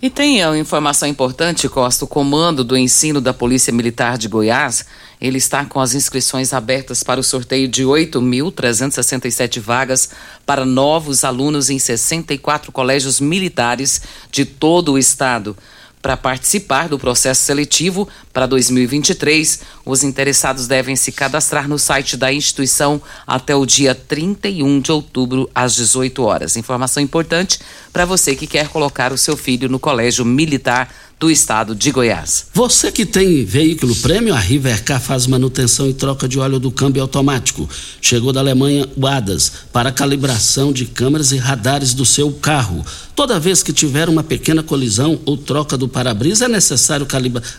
E 0.02 0.10
tem 0.10 0.44
uma 0.44 0.58
informação 0.58 1.06
importante, 1.06 1.68
Costa, 1.68 2.04
o 2.04 2.08
comando 2.08 2.64
do 2.64 2.76
ensino 2.76 3.20
da 3.20 3.32
Polícia 3.32 3.72
Militar 3.72 4.18
de 4.18 4.26
Goiás, 4.26 4.84
ele 5.20 5.38
está 5.38 5.64
com 5.64 5.78
as 5.78 5.94
inscrições 5.94 6.52
abertas 6.52 7.04
para 7.04 7.20
o 7.20 7.22
sorteio 7.22 7.68
de 7.68 7.84
8.367 7.84 9.60
vagas 9.60 10.10
para 10.44 10.64
novos 10.64 11.22
alunos 11.22 11.70
em 11.70 11.78
64 11.78 12.72
colégios 12.72 13.20
militares 13.20 14.02
de 14.28 14.44
todo 14.44 14.94
o 14.94 14.98
estado. 14.98 15.56
Para 16.02 16.16
participar 16.16 16.88
do 16.88 16.98
processo 16.98 17.44
seletivo 17.44 18.08
para 18.32 18.46
2023, 18.46 19.60
os 19.84 20.02
interessados 20.02 20.66
devem 20.66 20.96
se 20.96 21.12
cadastrar 21.12 21.68
no 21.68 21.78
site 21.78 22.16
da 22.16 22.32
instituição 22.32 23.00
até 23.26 23.54
o 23.54 23.66
dia 23.66 23.94
31 23.94 24.80
de 24.80 24.90
outubro, 24.90 25.50
às 25.54 25.74
18 25.74 26.22
horas. 26.22 26.56
Informação 26.56 27.02
importante 27.02 27.58
para 27.92 28.04
você 28.04 28.34
que 28.34 28.46
quer 28.46 28.68
colocar 28.68 29.12
o 29.12 29.18
seu 29.18 29.36
filho 29.36 29.68
no 29.68 29.78
colégio 29.78 30.24
militar 30.24 30.88
do 31.22 31.30
estado 31.30 31.72
de 31.72 31.92
Goiás. 31.92 32.46
Você 32.52 32.90
que 32.90 33.06
tem 33.06 33.44
veículo 33.44 33.94
prêmio, 33.94 34.34
a 34.34 34.38
Rivercar 34.40 35.00
faz 35.00 35.24
manutenção 35.24 35.88
e 35.88 35.94
troca 35.94 36.26
de 36.26 36.36
óleo 36.36 36.58
do 36.58 36.72
câmbio 36.72 37.00
automático. 37.00 37.68
Chegou 38.00 38.32
da 38.32 38.40
Alemanha 38.40 38.88
o 38.96 39.06
ADAS 39.06 39.52
para 39.72 39.92
calibração 39.92 40.72
de 40.72 40.84
câmeras 40.84 41.30
e 41.30 41.36
radares 41.36 41.94
do 41.94 42.04
seu 42.04 42.32
carro. 42.32 42.84
Toda 43.14 43.38
vez 43.38 43.62
que 43.62 43.72
tiver 43.72 44.08
uma 44.08 44.24
pequena 44.24 44.64
colisão 44.64 45.20
ou 45.24 45.36
troca 45.36 45.76
do 45.76 45.86
para-brisa, 45.86 46.46
é 46.46 46.48
necessário 46.48 47.06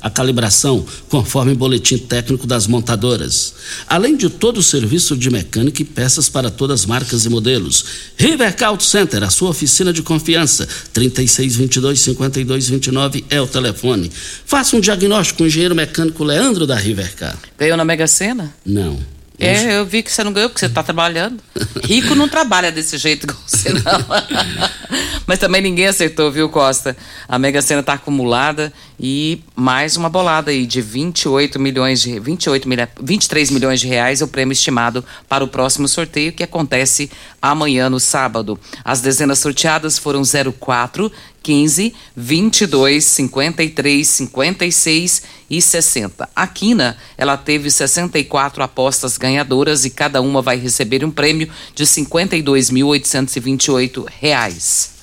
a 0.01 0.09
calibração, 0.09 0.62
conforme 1.09 1.51
o 1.51 1.55
boletim 1.55 1.97
técnico 1.97 2.47
das 2.47 2.67
montadoras. 2.67 3.53
Além 3.87 4.15
de 4.15 4.29
todo 4.29 4.57
o 4.57 4.63
serviço 4.63 5.15
de 5.15 5.29
mecânica 5.29 5.81
e 5.81 5.85
peças 5.85 6.29
para 6.29 6.49
todas 6.49 6.81
as 6.81 6.85
marcas 6.85 7.25
e 7.25 7.29
modelos. 7.29 7.85
Rivercar 8.17 8.69
Auto 8.69 8.83
Center, 8.83 9.23
a 9.23 9.29
sua 9.29 9.49
oficina 9.49 9.93
de 9.93 10.01
confiança. 10.01 10.67
3622-5229 10.93 13.25
é 13.29 13.41
o 13.41 13.47
telefone. 13.47 14.11
Faça 14.45 14.75
um 14.75 14.79
diagnóstico 14.79 15.39
com 15.39 15.43
o 15.43 15.47
engenheiro 15.47 15.75
mecânico 15.75 16.23
Leandro 16.23 16.65
da 16.65 16.75
Rivercar. 16.75 17.37
Ganhou 17.57 17.77
na 17.77 17.85
Mega 17.85 18.07
Sena? 18.07 18.53
Não. 18.65 19.12
É, 19.39 19.77
eu 19.77 19.85
vi 19.85 20.03
que 20.03 20.11
você 20.11 20.23
não 20.23 20.31
ganhou, 20.31 20.49
porque 20.49 20.59
você 20.59 20.67
está 20.67 20.83
trabalhando. 20.83 21.41
Rico 21.83 22.13
não 22.15 22.29
trabalha 22.29 22.71
desse 22.71 22.97
jeito 22.97 23.27
com 23.27 23.33
você, 23.45 23.73
não. 23.73 23.81
Mas 25.25 25.39
também 25.39 25.61
ninguém 25.61 25.87
acertou, 25.87 26.31
viu, 26.31 26.49
Costa? 26.49 26.95
A 27.27 27.39
Mega 27.39 27.61
Sena 27.61 27.79
está 27.79 27.93
acumulada 27.93 28.71
e 28.99 29.41
mais 29.55 29.97
uma 29.97 30.09
bolada 30.09 30.51
aí 30.51 30.65
de 30.65 30.81
28 30.81 31.59
milhões 31.59 32.01
de 32.01 32.19
28 32.19 32.67
milha, 32.67 32.89
23 33.01 33.49
milhões 33.49 33.79
de 33.79 33.87
reais 33.87 34.21
é 34.21 34.25
o 34.25 34.27
prêmio 34.27 34.53
estimado 34.53 35.03
para 35.27 35.43
o 35.43 35.47
próximo 35.47 35.87
sorteio 35.87 36.31
que 36.31 36.43
acontece 36.43 37.09
amanhã 37.41 37.89
no 37.89 37.99
sábado. 37.99 38.59
As 38.83 39.01
dezenas 39.01 39.39
sorteadas 39.39 39.97
foram 39.97 40.21
04, 40.59 41.11
15, 41.43 41.93
22, 42.15 43.03
53, 43.03 44.07
56 44.07 45.23
e 45.49 45.61
60. 45.61 46.29
A 46.33 46.47
Quina, 46.47 46.95
ela 47.17 47.35
teve 47.35 47.69
64 47.69 48.63
apostas 48.63 49.17
ganhadoras 49.17 49.83
e 49.83 49.89
cada 49.89 50.21
uma 50.21 50.41
vai 50.41 50.55
receber 50.57 51.03
um 51.03 51.11
prêmio 51.11 51.49
de 51.75 51.83
52.828 51.83 54.05
reais. 54.19 54.93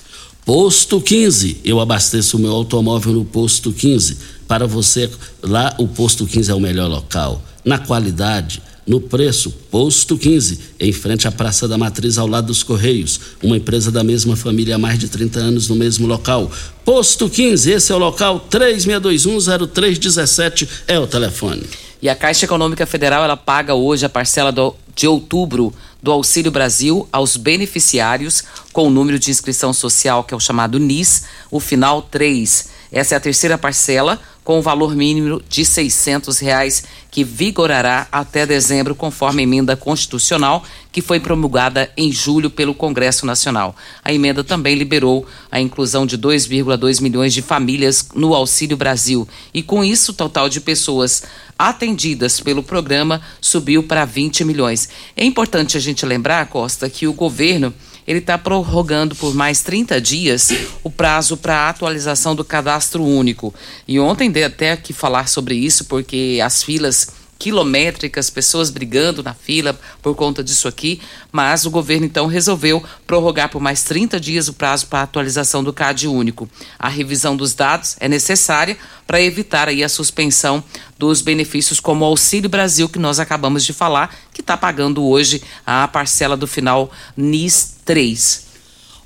Posto 0.43 0.99
15. 0.99 1.61
Eu 1.63 1.79
abasteço 1.79 2.37
o 2.37 2.39
meu 2.39 2.51
automóvel 2.51 3.13
no 3.13 3.23
Posto 3.23 3.71
15. 3.71 4.17
Para 4.47 4.65
você, 4.65 5.07
lá 5.41 5.75
o 5.77 5.87
Posto 5.87 6.25
15 6.25 6.49
é 6.51 6.55
o 6.55 6.59
melhor 6.59 6.89
local. 6.89 7.43
Na 7.63 7.77
qualidade, 7.77 8.63
no 8.85 8.99
preço, 8.99 9.51
Posto 9.69 10.17
15, 10.17 10.59
em 10.79 10.91
frente 10.91 11.27
à 11.27 11.31
Praça 11.31 11.67
da 11.67 11.77
Matriz, 11.77 12.17
ao 12.17 12.25
lado 12.27 12.47
dos 12.47 12.63
Correios. 12.63 13.19
Uma 13.41 13.57
empresa 13.57 13.91
da 13.91 14.03
mesma 14.03 14.35
família 14.35 14.75
há 14.75 14.79
mais 14.79 14.97
de 14.97 15.07
30 15.07 15.39
anos 15.39 15.69
no 15.69 15.75
mesmo 15.75 16.07
local. 16.07 16.51
Posto 16.83 17.29
15, 17.29 17.71
esse 17.71 17.91
é 17.91 17.95
o 17.95 17.99
local 17.99 18.47
36210317 18.49 20.67
é 20.87 20.99
o 20.99 21.05
telefone. 21.05 21.61
E 22.01 22.09
a 22.09 22.15
Caixa 22.15 22.45
Econômica 22.45 22.87
Federal, 22.87 23.23
ela 23.23 23.37
paga 23.37 23.75
hoje 23.75 24.03
a 24.05 24.09
parcela 24.09 24.51
do, 24.51 24.75
de 24.95 25.07
outubro 25.07 25.71
do 26.01 26.11
Auxílio 26.11 26.51
Brasil 26.51 27.07
aos 27.11 27.37
beneficiários 27.37 28.43
com 28.73 28.87
o 28.87 28.89
número 28.89 29.19
de 29.19 29.29
inscrição 29.29 29.71
social, 29.71 30.23
que 30.23 30.33
é 30.33 30.37
o 30.37 30.39
chamado 30.39 30.79
NIS, 30.79 31.25
o 31.51 31.59
final 31.59 32.01
3. 32.01 32.70
Essa 32.91 33.15
é 33.15 33.17
a 33.17 33.21
terceira 33.21 33.57
parcela, 33.57 34.19
com 34.43 34.59
o 34.59 34.61
valor 34.61 34.95
mínimo 34.95 35.41
de 35.47 35.63
600 35.63 36.39
reais, 36.39 36.83
que 37.09 37.23
vigorará 37.23 38.07
até 38.11 38.45
dezembro, 38.45 38.93
conforme 38.93 39.41
a 39.41 39.43
emenda 39.43 39.77
constitucional 39.77 40.63
que 40.91 41.01
foi 41.01 41.19
promulgada 41.19 41.89
em 41.95 42.11
julho 42.11 42.49
pelo 42.49 42.73
Congresso 42.73 43.25
Nacional. 43.25 43.75
A 44.03 44.11
emenda 44.11 44.43
também 44.43 44.75
liberou 44.75 45.25
a 45.49 45.61
inclusão 45.61 46.05
de 46.05 46.17
2,2 46.17 47.01
milhões 47.01 47.33
de 47.33 47.41
famílias 47.41 48.09
no 48.13 48.33
Auxílio 48.33 48.75
Brasil. 48.75 49.27
E 49.53 49.63
com 49.63 49.83
isso, 49.85 50.11
o 50.11 50.15
total 50.15 50.49
de 50.49 50.59
pessoas 50.59 51.23
atendidas 51.57 52.39
pelo 52.39 52.63
programa 52.63 53.21
subiu 53.39 53.83
para 53.83 54.03
20 54.03 54.43
milhões. 54.43 54.89
É 55.15 55.23
importante 55.23 55.77
a 55.77 55.79
gente 55.79 56.05
lembrar, 56.05 56.47
Costa, 56.47 56.89
que 56.89 57.07
o 57.07 57.13
governo 57.13 57.73
ele 58.11 58.19
está 58.19 58.37
prorrogando 58.37 59.15
por 59.15 59.33
mais 59.33 59.61
30 59.61 60.01
dias 60.01 60.49
o 60.83 60.91
prazo 60.91 61.37
para 61.37 61.69
atualização 61.69 62.35
do 62.35 62.43
cadastro 62.43 63.01
único. 63.01 63.55
E 63.87 64.01
ontem 64.01 64.29
dei 64.29 64.43
até 64.43 64.75
que 64.75 64.91
falar 64.91 65.29
sobre 65.29 65.55
isso, 65.55 65.85
porque 65.85 66.39
as 66.43 66.61
filas 66.61 67.07
quilométricas, 67.39 68.29
pessoas 68.29 68.69
brigando 68.69 69.23
na 69.23 69.33
fila 69.33 69.79
por 69.99 70.13
conta 70.13 70.43
disso 70.43 70.67
aqui, 70.67 71.01
mas 71.31 71.65
o 71.65 71.71
governo 71.71 72.05
então 72.05 72.27
resolveu 72.27 72.83
prorrogar 73.07 73.49
por 73.49 73.59
mais 73.59 73.81
30 73.81 74.19
dias 74.19 74.47
o 74.47 74.53
prazo 74.53 74.87
para 74.87 75.01
atualização 75.01 75.63
do 75.63 75.73
CAD 75.73 76.07
único. 76.07 76.47
A 76.77 76.87
revisão 76.89 77.35
dos 77.35 77.55
dados 77.55 77.95
é 77.99 78.07
necessária 78.07 78.77
para 79.07 79.21
evitar 79.21 79.69
aí 79.69 79.83
a 79.83 79.89
suspensão 79.89 80.63
dos 80.99 81.21
benefícios 81.21 81.79
como 81.79 82.05
o 82.05 82.07
Auxílio 82.07 82.49
Brasil 82.49 82.87
que 82.87 82.99
nós 82.99 83.19
acabamos 83.19 83.65
de 83.65 83.73
falar, 83.73 84.15
que 84.31 84.41
está 84.41 84.55
pagando 84.55 85.03
hoje 85.03 85.41
a 85.65 85.87
parcela 85.87 86.37
do 86.37 86.45
final 86.45 86.91
NIS 87.17 87.80
3. 87.91 88.45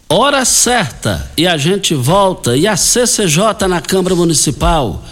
Hora 0.08 0.46
certa 0.46 1.32
e 1.36 1.48
a 1.48 1.58
gente 1.58 1.96
volta. 1.96 2.56
E 2.56 2.68
a 2.68 2.78
CCJ 2.78 3.68
na 3.68 3.82
Câmara 3.82 4.14
Municipal, 4.14 5.04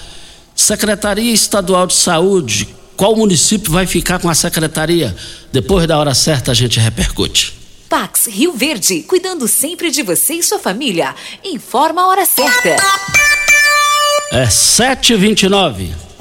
Secretaria 0.55 1.33
Estadual 1.33 1.87
de 1.87 1.95
Saúde, 1.95 2.67
qual 2.95 3.15
município 3.15 3.71
vai 3.71 3.87
ficar 3.87 4.19
com 4.19 4.29
a 4.29 4.35
secretaria? 4.35 5.15
Depois 5.51 5.87
da 5.87 5.97
hora 5.97 6.13
certa 6.13 6.51
a 6.51 6.53
gente 6.53 6.79
repercute. 6.79 7.55
Pax 7.89 8.27
Rio 8.27 8.53
Verde, 8.53 9.01
cuidando 9.01 9.47
sempre 9.47 9.89
de 9.89 10.03
você 10.03 10.35
e 10.35 10.43
sua 10.43 10.59
família. 10.59 11.15
Informa 11.43 12.03
a 12.03 12.07
hora 12.09 12.27
certa. 12.27 12.77
É 14.31 14.45
7h29. 14.45 16.02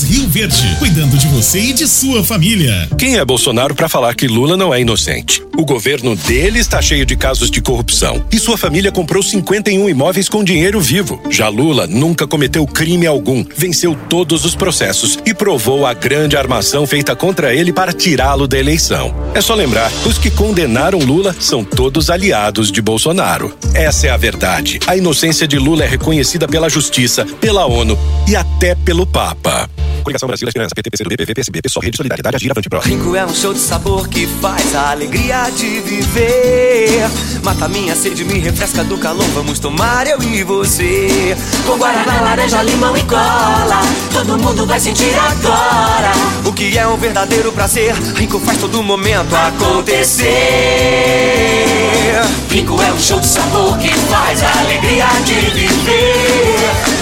Rio 0.00 0.26
Verde, 0.26 0.76
cuidando 0.78 1.18
de 1.18 1.26
você 1.26 1.60
e 1.60 1.72
de 1.74 1.86
sua 1.86 2.24
família. 2.24 2.88
Quem 2.96 3.18
é 3.18 3.24
Bolsonaro 3.24 3.74
para 3.74 3.90
falar 3.90 4.14
que 4.14 4.26
Lula 4.26 4.56
não 4.56 4.72
é 4.72 4.80
inocente? 4.80 5.42
O 5.54 5.66
governo 5.66 6.16
dele 6.16 6.58
está 6.60 6.80
cheio 6.80 7.04
de 7.04 7.14
casos 7.14 7.50
de 7.50 7.60
corrupção 7.60 8.24
e 8.32 8.38
sua 8.38 8.56
família 8.56 8.90
comprou 8.90 9.22
51 9.22 9.90
imóveis 9.90 10.30
com 10.30 10.42
dinheiro 10.42 10.80
vivo. 10.80 11.20
Já 11.28 11.48
Lula 11.48 11.86
nunca 11.86 12.26
cometeu 12.26 12.66
crime 12.66 13.06
algum, 13.06 13.44
venceu 13.54 13.94
todos 14.08 14.46
os 14.46 14.54
processos 14.54 15.18
e 15.26 15.34
provou 15.34 15.84
a 15.84 15.92
grande 15.92 16.38
armação 16.38 16.86
feita 16.86 17.14
contra 17.14 17.54
ele 17.54 17.72
para 17.72 17.92
tirá-lo 17.92 18.48
da 18.48 18.58
eleição. 18.58 19.14
É 19.34 19.42
só 19.42 19.54
lembrar, 19.54 19.92
os 20.06 20.16
que 20.16 20.30
condenaram 20.30 21.00
Lula 21.00 21.36
são 21.38 21.62
todos 21.62 22.08
aliados 22.08 22.72
de 22.72 22.80
Bolsonaro. 22.80 23.54
Essa 23.74 24.06
é 24.06 24.10
a 24.10 24.16
verdade. 24.16 24.80
A 24.86 24.96
inocência 24.96 25.46
de 25.46 25.58
Lula 25.58 25.84
é 25.84 25.86
reconhecida 25.86 26.48
pela 26.48 26.70
justiça, 26.70 27.26
pela 27.40 27.66
ONU 27.66 27.98
e 28.26 28.34
até 28.34 28.74
pelo 28.74 29.04
Papa. 29.04 29.68
Coligação 30.02 30.26
Brasil, 30.26 30.48
Esperança, 30.48 30.74
PT, 30.74 30.90
PCdoB, 30.90 31.16
PV, 31.16 31.34
PSB, 31.34 31.62
PSOL, 31.62 31.82
Rede 31.82 31.96
Solidariedade, 31.96 32.36
Agir, 32.36 32.50
Avante, 32.50 32.68
Pro. 32.68 32.80
Rico 32.80 33.14
é 33.14 33.24
um 33.24 33.34
show 33.34 33.54
de 33.54 33.60
sabor 33.60 34.08
que 34.08 34.26
faz 34.26 34.74
a 34.74 34.90
alegria 34.90 35.48
de 35.50 35.80
viver. 35.80 37.08
Mata 37.42 37.68
minha 37.68 37.94
sede, 37.94 38.24
me 38.24 38.38
refresca 38.38 38.82
do 38.84 38.98
calor. 38.98 39.24
Vamos 39.34 39.58
tomar 39.58 40.06
eu 40.06 40.20
e 40.22 40.42
você. 40.42 41.36
Com 41.66 41.76
guaraná, 41.76 42.20
laranja, 42.20 42.62
limão 42.62 42.96
e 42.96 43.02
cola. 43.04 43.80
Todo 44.12 44.38
mundo 44.38 44.66
vai 44.66 44.80
sentir 44.80 45.14
agora. 45.14 46.12
O 46.44 46.52
que 46.52 46.76
é 46.76 46.86
um 46.86 46.96
verdadeiro 46.96 47.52
prazer. 47.52 47.94
Rico 48.16 48.40
faz 48.40 48.58
todo 48.58 48.82
momento 48.82 49.34
acontecer. 49.34 50.32
Rico 52.50 52.80
é 52.82 52.92
um 52.92 53.00
show 53.00 53.20
de 53.20 53.26
sabor 53.26 53.78
que 53.78 53.88
faz 53.88 54.42
a 54.42 54.60
alegria 54.60 55.06
de 55.24 55.34
viver. 55.50 57.01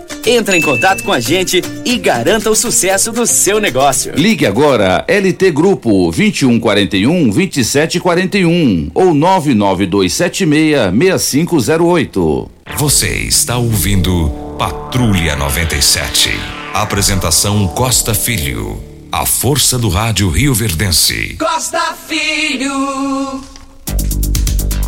Entre 0.25 0.57
em 0.57 0.61
contato 0.61 1.03
com 1.03 1.11
a 1.11 1.19
gente 1.19 1.61
e 1.83 1.97
garanta 1.97 2.49
o 2.49 2.55
sucesso 2.55 3.11
do 3.11 3.25
seu 3.25 3.59
negócio. 3.59 4.13
Ligue 4.15 4.45
agora 4.45 5.03
LT 5.07 5.51
Grupo 5.51 6.11
2141 6.11 7.29
2741 7.29 8.91
ou 8.93 9.13
99276 9.13 10.91
6508. 10.91 12.51
Você 12.77 13.07
está 13.07 13.57
ouvindo 13.57 14.29
Patrulha 14.59 15.35
97. 15.35 16.29
Apresentação 16.73 17.67
Costa 17.67 18.13
Filho. 18.13 18.81
A 19.11 19.25
força 19.25 19.77
do 19.77 19.89
rádio 19.89 20.29
Rio 20.29 20.53
Verdense. 20.53 21.35
Costa 21.37 21.95
Filho. 22.07 23.41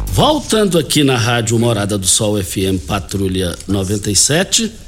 Voltando 0.07 0.77
aqui 0.77 1.03
na 1.03 1.17
Rádio 1.17 1.57
Morada 1.57 1.97
do 1.97 2.05
Sol 2.07 2.41
FM 2.41 2.85
Patrulha 2.87 3.57
97. 3.67 4.82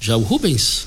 Já 0.00 0.16
o 0.16 0.20
Rubens? 0.20 0.86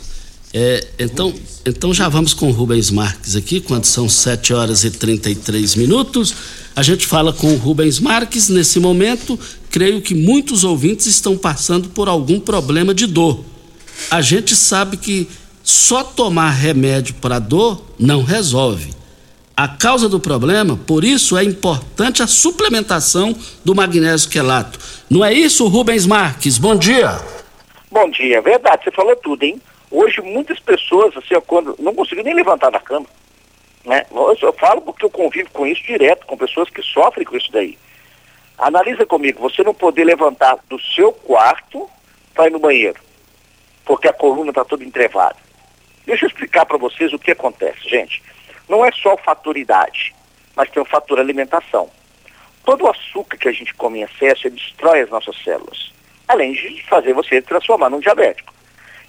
É, 0.52 0.88
então, 0.98 1.34
então 1.65 1.93
já 1.93 2.10
vamos 2.10 2.34
com 2.34 2.50
o 2.50 2.52
Rubens 2.52 2.89
Marques 2.89 3.36
aqui, 3.36 3.62
quando 3.62 3.86
são 3.86 4.10
7 4.10 4.54
horas 4.54 4.84
e 4.84 4.89
33 4.89 5.76
minutos. 5.76 6.34
A 6.76 6.82
gente 6.82 7.06
fala 7.06 7.32
com 7.32 7.54
o 7.54 7.58
Rubens 7.58 8.00
Marques. 8.00 8.50
Nesse 8.50 8.80
momento, 8.80 9.39
creio 9.69 10.02
que 10.02 10.15
muitos 10.15 10.63
ouvintes 10.63 11.06
estão 11.06 11.38
passando 11.38 11.89
por 11.89 12.08
algum 12.08 12.39
problema 12.39 12.93
de 12.93 13.06
dor. 13.06 13.43
A 14.10 14.22
gente 14.22 14.56
sabe 14.56 14.98
que 14.98 15.28
só 15.63 16.04
tomar 16.04 16.52
remédio 16.52 17.15
para 17.15 17.38
dor 17.38 17.84
não 18.00 18.24
resolve. 18.24 18.93
A 19.56 19.67
causa 19.67 20.08
do 20.08 20.22
problema, 20.22 20.78
por 20.78 21.04
isso 21.04 21.38
é 21.38 21.43
importante 21.43 22.24
a 22.24 22.28
suplementação 22.28 23.36
do 23.63 23.76
magnésio 23.76 24.30
quelato. 24.30 24.80
Não 25.10 25.24
é 25.24 25.34
isso, 25.34 25.67
Rubens 25.67 26.06
Marques? 26.06 26.58
Bom 26.58 26.78
dia. 26.78 27.19
Bom 27.91 28.08
dia, 28.12 28.39
verdade, 28.39 28.84
você 28.84 28.91
falou 28.91 29.15
tudo, 29.15 29.41
hein? 29.43 29.60
Hoje 29.89 30.21
muitas 30.21 30.60
pessoas, 30.60 31.17
assim, 31.17 31.34
quando 31.47 31.75
não 31.80 31.95
conseguem 31.95 32.23
nem 32.23 32.36
levantar 32.36 32.69
da 32.69 32.80
cama. 32.80 33.08
Né? 33.84 34.06
Eu, 34.12 34.38
eu 34.39 34.54
falo 34.54 34.82
porque 34.82 35.04
eu 35.04 35.10
convivo 35.10 35.49
com 35.49 35.65
isso 35.65 35.82
direto, 35.84 36.28
com 36.28 36.38
pessoas 36.38 36.69
que 36.69 36.84
sofrem 36.84 37.25
com 37.25 37.36
isso 37.36 37.52
daí. 37.52 37.78
Analisa 38.60 39.08
comigo, 39.08 39.41
você 39.41 39.63
não 39.63 39.73
poder 39.73 40.04
levantar 40.04 40.60
do 40.69 40.80
seu 40.80 41.12
quarto 41.12 41.89
para 42.36 42.45
ir 42.45 42.52
no 42.52 42.60
banheiro, 42.60 42.99
porque 43.84 44.08
a 44.08 44.13
coluna 44.13 44.49
está 44.52 44.63
toda 44.63 44.84
entrevada. 44.84 45.38
Deixa 46.06 46.25
eu 46.25 46.30
explicar 46.30 46.67
para 46.67 46.78
vocês 46.78 47.12
o 47.12 47.17
que 47.17 47.32
acontece, 47.32 47.89
gente. 47.89 48.21
Não 48.67 48.86
é 48.86 48.91
só 48.91 49.15
o 49.15 49.17
fator 49.17 49.58
idade, 49.58 50.13
mas 50.56 50.69
tem 50.69 50.82
o 50.82 50.86
fator 50.86 51.19
alimentação. 51.19 51.89
Todo 52.63 52.84
o 52.84 52.89
açúcar 52.89 53.38
que 53.38 53.47
a 53.47 53.52
gente 53.52 53.73
come 53.73 53.99
em 53.99 54.04
excesso 54.04 54.47
destrói 54.49 55.02
as 55.02 55.10
nossas 55.10 55.36
células, 55.43 55.91
além 56.30 56.54
de 56.54 56.84
fazer 56.88 57.12
você 57.12 57.42
transformar 57.42 57.89
num 57.89 58.00
diabético. 58.00 58.54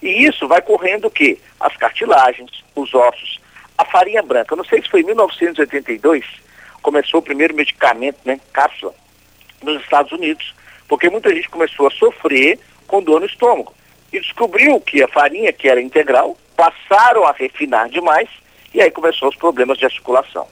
E 0.03 0.25
isso 0.25 0.49
vai 0.49 0.63
correndo 0.63 1.07
o 1.07 1.11
quê? 1.11 1.39
As 1.61 1.77
cartilagens, 1.77 2.65
os 2.75 2.95
ossos, 2.95 3.39
a 3.77 3.85
farinha 3.85 4.23
branca. 4.23 4.55
Eu 4.55 4.57
não 4.57 4.65
sei 4.65 4.83
se 4.83 4.89
foi 4.89 5.03
em 5.03 5.05
1982, 5.05 6.25
começou 6.81 7.21
o 7.21 7.23
primeiro 7.23 7.55
medicamento, 7.55 8.17
né, 8.25 8.41
cápsula, 8.55 8.95
nos 9.63 9.83
Estados 9.83 10.11
Unidos, 10.13 10.55
porque 10.89 11.11
muita 11.11 11.33
gente 11.35 11.51
começou 11.51 11.87
a 11.87 11.91
sofrer 11.91 12.59
com 12.89 13.03
dor 13.03 13.21
no 13.21 13.27
estômago. 13.27 13.75
E 14.11 14.19
descobriu 14.19 14.81
que 14.81 15.03
a 15.03 15.09
farinha, 15.09 15.53
que 15.53 15.69
era 15.69 15.81
integral, 15.81 16.39
passaram 16.57 17.25
a 17.27 17.33
refinar 17.33 17.91
demais 17.91 18.31
e 18.73 18.81
aí 18.81 18.91
começou 18.91 19.29
os 19.29 19.37
problemas 19.37 19.77
de 19.77 19.85
articulação. 19.85 20.49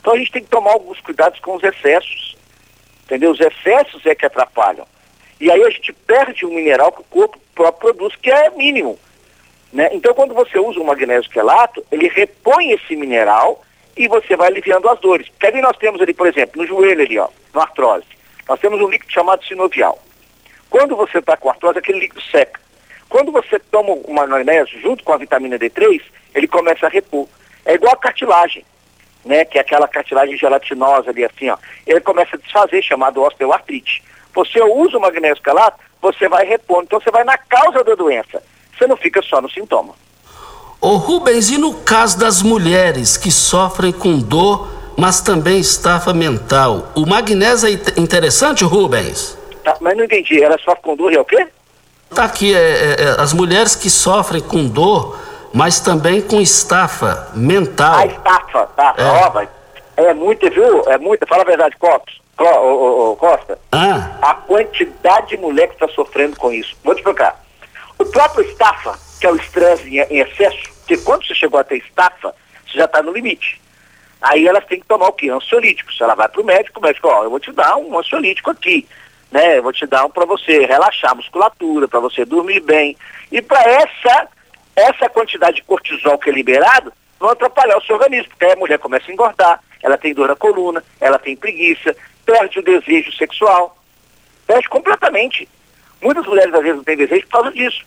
Então 0.00 0.14
a 0.14 0.16
gente 0.16 0.30
tem 0.30 0.44
que 0.44 0.48
tomar 0.48 0.70
alguns 0.70 1.00
cuidados 1.00 1.40
com 1.40 1.56
os 1.56 1.62
excessos. 1.64 2.36
Entendeu? 3.04 3.32
Os 3.32 3.40
excessos 3.40 4.06
é 4.06 4.14
que 4.14 4.24
atrapalham. 4.24 4.86
E 5.40 5.50
aí 5.50 5.62
a 5.62 5.70
gente 5.70 5.92
perde 5.92 6.44
um 6.44 6.54
mineral 6.54 6.92
que 6.92 7.00
o 7.00 7.04
corpo 7.04 7.38
próprio 7.54 7.94
produz, 7.94 8.16
que 8.16 8.30
é 8.30 8.50
mínimo. 8.50 8.98
Né? 9.72 9.90
Então, 9.92 10.14
quando 10.14 10.34
você 10.34 10.58
usa 10.58 10.80
o 10.80 10.84
magnésio 10.84 11.30
quelato, 11.30 11.84
ele 11.92 12.08
repõe 12.08 12.72
esse 12.72 12.96
mineral 12.96 13.62
e 13.96 14.08
você 14.08 14.36
vai 14.36 14.48
aliviando 14.48 14.88
as 14.88 14.98
dores. 15.00 15.28
Porque 15.28 15.46
ali 15.46 15.60
nós 15.60 15.76
temos 15.76 16.00
ali, 16.00 16.14
por 16.14 16.26
exemplo, 16.26 16.62
no 16.62 16.66
joelho 16.66 17.02
ali, 17.02 17.18
ó, 17.18 17.28
no 17.52 17.60
artrose, 17.60 18.06
nós 18.48 18.58
temos 18.60 18.80
um 18.80 18.88
líquido 18.88 19.12
chamado 19.12 19.44
sinovial. 19.44 19.98
Quando 20.70 20.96
você 20.96 21.18
está 21.18 21.36
com 21.36 21.50
artrose, 21.50 21.78
aquele 21.78 22.00
líquido 22.00 22.22
seca. 22.22 22.60
Quando 23.08 23.32
você 23.32 23.58
toma 23.58 23.92
o 23.92 24.12
magnésio 24.12 24.80
junto 24.80 25.02
com 25.02 25.12
a 25.12 25.16
vitamina 25.16 25.58
D3, 25.58 26.02
ele 26.34 26.46
começa 26.46 26.86
a 26.86 26.90
repor. 26.90 27.26
É 27.64 27.74
igual 27.74 27.92
a 27.92 27.96
cartilagem, 27.96 28.64
né? 29.24 29.44
Que 29.44 29.58
é 29.58 29.62
aquela 29.62 29.88
cartilagem 29.88 30.36
gelatinosa 30.36 31.10
ali 31.10 31.24
assim, 31.24 31.48
ó. 31.48 31.56
Ele 31.86 32.00
começa 32.00 32.36
a 32.36 32.38
desfazer, 32.38 32.82
chamado 32.82 33.22
osteoartrite. 33.22 34.02
Você 34.38 34.62
usa 34.62 34.96
o 34.96 35.00
magnésio 35.00 35.42
quelato, 35.42 35.80
você 36.00 36.28
vai 36.28 36.46
repondo. 36.46 36.84
Então 36.84 37.00
você 37.00 37.10
vai 37.10 37.24
na 37.24 37.36
causa 37.36 37.82
da 37.82 37.96
doença. 37.96 38.40
Você 38.76 38.86
não 38.86 38.96
fica 38.96 39.20
só 39.20 39.40
no 39.40 39.50
sintoma. 39.50 39.94
Ô 40.80 40.94
Rubens, 40.94 41.50
e 41.50 41.58
no 41.58 41.74
caso 41.74 42.16
das 42.16 42.40
mulheres 42.40 43.16
que 43.16 43.32
sofrem 43.32 43.90
com 43.92 44.16
dor, 44.20 44.68
mas 44.96 45.20
também 45.20 45.58
estafa 45.58 46.14
mental, 46.14 46.92
o 46.94 47.04
magnésio 47.04 47.68
é 47.68 48.00
interessante, 48.00 48.62
Rubens? 48.62 49.36
Tá, 49.64 49.76
mas 49.80 49.96
não 49.96 50.04
entendi, 50.04 50.40
ela 50.40 50.56
sofre 50.58 50.82
com 50.82 50.94
dor 50.94 51.12
e 51.12 51.16
é 51.16 51.20
o 51.20 51.24
quê? 51.24 51.48
Tá 52.14 52.22
aqui, 52.22 52.54
é, 52.54 52.58
é, 52.58 52.96
é, 53.02 53.20
as 53.20 53.32
mulheres 53.32 53.74
que 53.74 53.90
sofrem 53.90 54.40
com 54.40 54.68
dor, 54.68 55.18
mas 55.52 55.80
também 55.80 56.22
com 56.22 56.40
estafa 56.40 57.32
mental. 57.34 57.98
A 57.98 58.06
estafa, 58.06 58.66
tá, 58.76 58.94
é. 58.96 59.04
Ó, 59.04 60.04
é 60.04 60.14
muito, 60.14 60.48
viu? 60.48 60.88
É 60.88 60.96
muito, 60.96 61.26
fala 61.26 61.42
a 61.42 61.46
verdade, 61.46 61.76
Copos, 61.76 62.20
Costa. 63.16 63.58
Ah. 63.72 64.18
A 64.22 64.34
quantidade 64.34 65.28
de 65.28 65.36
mulher 65.36 65.68
que 65.68 65.74
está 65.74 65.88
sofrendo 65.88 66.36
com 66.36 66.52
isso. 66.52 66.76
Vou 66.84 66.94
te 66.94 66.98
explicar. 66.98 67.44
O 67.98 68.04
próprio 68.04 68.44
estafa, 68.44 68.98
que 69.20 69.26
é 69.26 69.32
o 69.32 69.36
estresse 69.36 69.88
em, 69.88 70.18
excesso, 70.20 70.58
porque 70.78 70.96
quando 70.98 71.26
você 71.26 71.34
chegou 71.34 71.58
a 71.58 71.64
ter 71.64 71.78
estafa, 71.78 72.34
você 72.66 72.78
já 72.78 72.84
está 72.84 73.02
no 73.02 73.12
limite. 73.12 73.60
Aí 74.20 74.46
elas 74.46 74.64
têm 74.66 74.80
que 74.80 74.86
tomar 74.86 75.08
o 75.08 75.12
quê? 75.12 75.28
Ansiolíticos. 75.30 76.00
Ela 76.00 76.14
vai 76.14 76.28
para 76.28 76.40
o 76.40 76.44
médico, 76.44 76.80
o 76.80 76.82
médico, 76.82 77.08
ó, 77.08 77.24
eu 77.24 77.30
vou 77.30 77.40
te 77.40 77.52
dar 77.52 77.76
um 77.76 77.98
ansiolítico 77.98 78.50
aqui 78.50 78.86
né? 79.30 79.58
Eu 79.58 79.62
vou 79.62 79.72
te 79.72 79.86
dar 79.86 80.04
um 80.04 80.10
para 80.10 80.24
você 80.24 80.64
relaxar 80.66 81.12
a 81.12 81.14
musculatura, 81.14 81.86
para 81.86 82.00
você 82.00 82.24
dormir 82.24 82.60
bem. 82.60 82.96
E 83.30 83.42
para 83.42 83.62
essa, 83.62 84.28
essa 84.74 85.08
quantidade 85.08 85.56
de 85.56 85.62
cortisol 85.62 86.18
que 86.18 86.30
é 86.30 86.32
liberado, 86.32 86.92
não 87.20 87.30
atrapalhar 87.30 87.76
o 87.76 87.84
seu 87.84 87.96
organismo, 87.96 88.28
porque 88.30 88.44
aí 88.44 88.52
a 88.52 88.56
mulher 88.56 88.78
começa 88.78 89.10
a 89.10 89.12
engordar, 89.12 89.60
ela 89.82 89.98
tem 89.98 90.14
dor 90.14 90.28
na 90.28 90.36
coluna, 90.36 90.82
ela 91.00 91.18
tem 91.18 91.36
preguiça, 91.36 91.94
perde 92.28 92.58
o 92.58 92.62
desejo 92.62 93.10
sexual, 93.16 93.74
perde 94.46 94.68
completamente. 94.68 95.48
Muitas 96.02 96.26
mulheres 96.26 96.52
às 96.52 96.60
vezes 96.60 96.76
não 96.76 96.84
têm 96.84 96.96
desejo 96.98 97.22
por 97.22 97.32
causa 97.32 97.52
disso. 97.52 97.82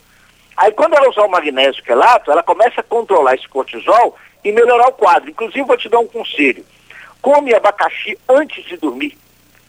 Aí 0.58 0.71
quando 0.71 0.95
ela 0.95 1.10
usar 1.10 1.23
o 1.23 1.30
magnésio 1.30 1.84
quelato, 1.84 2.32
ela 2.32 2.41
começa 2.41 2.82
a 2.82 2.84
controlar 2.84 3.36
esse 3.36 3.47
cortisol 3.47 4.17
e 4.43 4.51
melhorar 4.51 4.88
o 4.88 4.93
quadro. 4.93 5.30
Inclusive 5.30 5.63
vou 5.63 5.77
te 5.77 5.88
dar 5.88 5.99
um 5.99 6.08
conselho. 6.08 6.65
Come 7.21 7.54
abacaxi 7.54 8.17
antes 8.27 8.65
de 8.65 8.77
dormir 8.77 9.15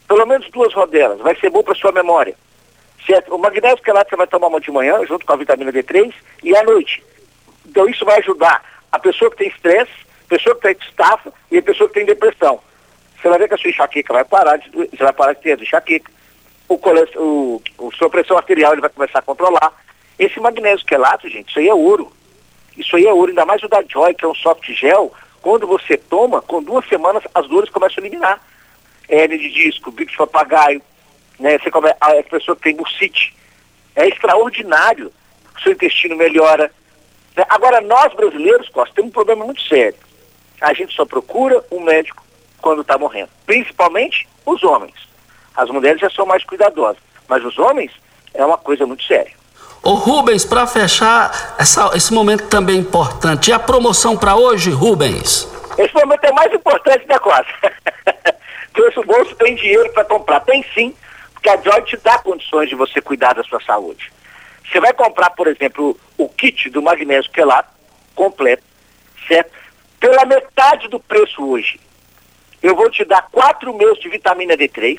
pelo 0.07 0.25
menos 0.25 0.49
duas 0.51 0.73
rodelas, 0.73 1.19
vai 1.19 1.35
ser 1.39 1.49
bom 1.49 1.63
para 1.63 1.75
sua 1.75 1.91
memória. 1.91 2.35
Certo? 3.05 3.33
O 3.33 3.37
magnésio 3.37 3.83
quelato 3.83 4.09
você 4.09 4.15
vai 4.15 4.27
tomar 4.27 4.47
uma 4.47 4.59
de 4.59 4.71
manhã, 4.71 5.03
junto 5.05 5.25
com 5.25 5.33
a 5.33 5.37
vitamina 5.37 5.71
D3, 5.71 6.13
e 6.43 6.55
à 6.55 6.63
noite. 6.63 7.03
Então 7.65 7.87
isso 7.87 8.05
vai 8.05 8.19
ajudar 8.19 8.63
a 8.91 8.99
pessoa 8.99 9.31
que 9.31 9.37
tem 9.37 9.47
estresse, 9.47 9.91
a 10.25 10.29
pessoa 10.29 10.55
que 10.55 10.61
tem 10.61 10.77
estafa 10.87 11.33
e 11.51 11.57
a 11.57 11.63
pessoa 11.63 11.87
que 11.87 11.95
tem 11.95 12.05
depressão. 12.05 12.59
Você 13.23 13.29
vai 13.29 13.39
ver 13.39 13.47
que 13.47 13.53
a 13.53 13.57
sua 13.57 13.69
enxaqueca 13.69 14.11
vai 14.11 14.25
parar 14.25 14.57
de, 14.57 14.69
você 14.69 15.01
vai 15.01 15.13
parar 15.13 15.31
de 15.31 15.41
ter 15.41 15.61
enxaqueca. 15.61 16.11
O, 16.67 16.75
o, 16.75 17.61
o, 17.77 17.91
sua 17.93 18.09
pressão 18.09 18.35
arterial 18.35 18.73
ele 18.73 18.81
vai 18.81 18.89
começar 18.89 19.19
a 19.19 19.21
controlar. 19.21 19.71
Esse 20.19 20.41
magnésio 20.41 20.85
quelato, 20.85 21.29
gente, 21.29 21.49
isso 21.49 21.59
aí 21.59 21.69
é 21.69 21.73
ouro. 21.73 22.11
Isso 22.77 22.97
aí 22.97 23.05
é 23.05 23.13
ouro, 23.13 23.29
ainda 23.29 23.45
mais 23.45 23.63
o 23.63 23.69
da 23.69 23.81
Joy, 23.81 24.13
que 24.13 24.25
é 24.25 24.27
um 24.27 24.35
soft 24.35 24.69
gel. 24.73 25.13
Quando 25.41 25.65
você 25.65 25.95
toma, 25.95 26.41
com 26.41 26.61
duas 26.61 26.85
semanas 26.89 27.23
as 27.33 27.47
dores 27.47 27.69
começam 27.69 28.03
a 28.03 28.07
eliminar 28.07 28.41
hérnia 29.07 29.37
de 29.37 29.49
disco, 29.49 29.89
bico 29.89 30.11
de 30.11 30.17
papagaio, 30.17 30.81
né? 31.39 31.57
Você 31.59 31.71
come, 31.71 31.89
a 32.01 32.23
pessoa 32.23 32.57
tem 32.57 32.75
bursite. 32.75 33.33
É 33.95 34.05
extraordinário. 34.05 35.13
O 35.55 35.61
seu 35.61 35.71
intestino 35.71 36.17
melhora. 36.17 36.69
Né? 37.37 37.45
Agora, 37.47 37.79
nós 37.79 38.13
brasileiros, 38.13 38.67
Costa, 38.67 38.95
temos 38.95 39.11
um 39.11 39.13
problema 39.13 39.45
muito 39.45 39.61
sério. 39.61 39.97
A 40.59 40.73
gente 40.73 40.93
só 40.93 41.05
procura 41.05 41.63
um 41.71 41.79
médico 41.79 42.22
quando 42.63 42.81
está 42.81 42.97
morrendo. 42.97 43.29
Principalmente 43.45 44.27
os 44.45 44.63
homens. 44.63 44.95
As 45.55 45.69
mulheres 45.69 46.01
já 46.01 46.09
são 46.09 46.25
mais 46.25 46.43
cuidadosas. 46.43 46.97
Mas 47.27 47.45
os 47.45 47.59
homens 47.59 47.91
é 48.33 48.43
uma 48.43 48.57
coisa 48.57 48.87
muito 48.87 49.03
séria. 49.03 49.31
Ô 49.83 49.93
Rubens, 49.95 50.45
para 50.45 50.65
fechar 50.65 51.55
essa, 51.59 51.91
esse 51.93 52.13
momento 52.13 52.47
também 52.47 52.77
importante, 52.77 53.49
e 53.49 53.53
a 53.53 53.59
promoção 53.59 54.17
para 54.17 54.35
hoje, 54.35 54.71
Rubens? 54.71 55.47
Esse 55.77 55.93
momento 55.93 56.23
é 56.23 56.31
mais 56.31 56.53
importante 56.53 57.05
da 57.05 57.19
coisa. 57.19 57.45
seu 58.93 59.03
bolso 59.03 59.35
tem 59.35 59.55
dinheiro 59.55 59.91
para 59.91 60.05
comprar. 60.05 60.39
Tem 60.41 60.63
sim, 60.73 60.95
porque 61.33 61.49
a 61.49 61.57
Joy 61.57 61.81
te 61.83 61.97
dá 61.97 62.17
condições 62.19 62.69
de 62.69 62.75
você 62.75 63.01
cuidar 63.01 63.33
da 63.33 63.43
sua 63.43 63.59
saúde. 63.61 64.11
Você 64.71 64.79
vai 64.79 64.93
comprar, 64.93 65.31
por 65.31 65.47
exemplo, 65.47 65.99
o 66.17 66.29
kit 66.29 66.69
do 66.69 66.81
magnésio 66.81 67.31
quelato 67.31 67.69
completo, 68.15 68.63
certo? 69.27 69.51
Pela 69.99 70.25
metade 70.25 70.87
do 70.87 70.99
preço 70.99 71.43
hoje. 71.45 71.79
Eu 72.63 72.77
vou 72.77 72.89
te 72.89 73.03
dar 73.03 73.27
quatro 73.29 73.73
meses 73.73 73.99
de 73.99 74.07
vitamina 74.07 74.55
D3 74.55 74.97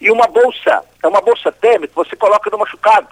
e 0.00 0.10
uma 0.10 0.26
bolsa, 0.26 0.84
é 1.00 1.06
uma 1.06 1.20
bolsa 1.20 1.52
térmica 1.52 1.86
que 1.86 1.94
você 1.94 2.16
coloca 2.16 2.50
no 2.50 2.58
machucado, 2.58 3.06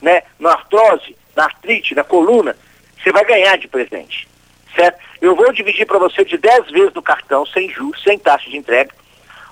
né? 0.00 0.22
Na 0.38 0.52
artrose, 0.52 1.14
na 1.36 1.44
artrite, 1.44 1.94
na 1.94 2.02
coluna, 2.02 2.56
você 2.96 3.12
vai 3.12 3.26
ganhar 3.26 3.58
de 3.58 3.68
presente, 3.68 4.26
certo? 4.74 4.98
Eu 5.20 5.36
vou 5.36 5.52
dividir 5.52 5.86
para 5.86 5.98
você 5.98 6.24
de 6.24 6.38
10 6.38 6.70
vezes 6.70 6.94
no 6.94 7.02
cartão, 7.02 7.44
sem 7.44 7.68
juros, 7.68 8.02
sem 8.02 8.18
taxa 8.18 8.48
de 8.48 8.56
entrega. 8.56 8.94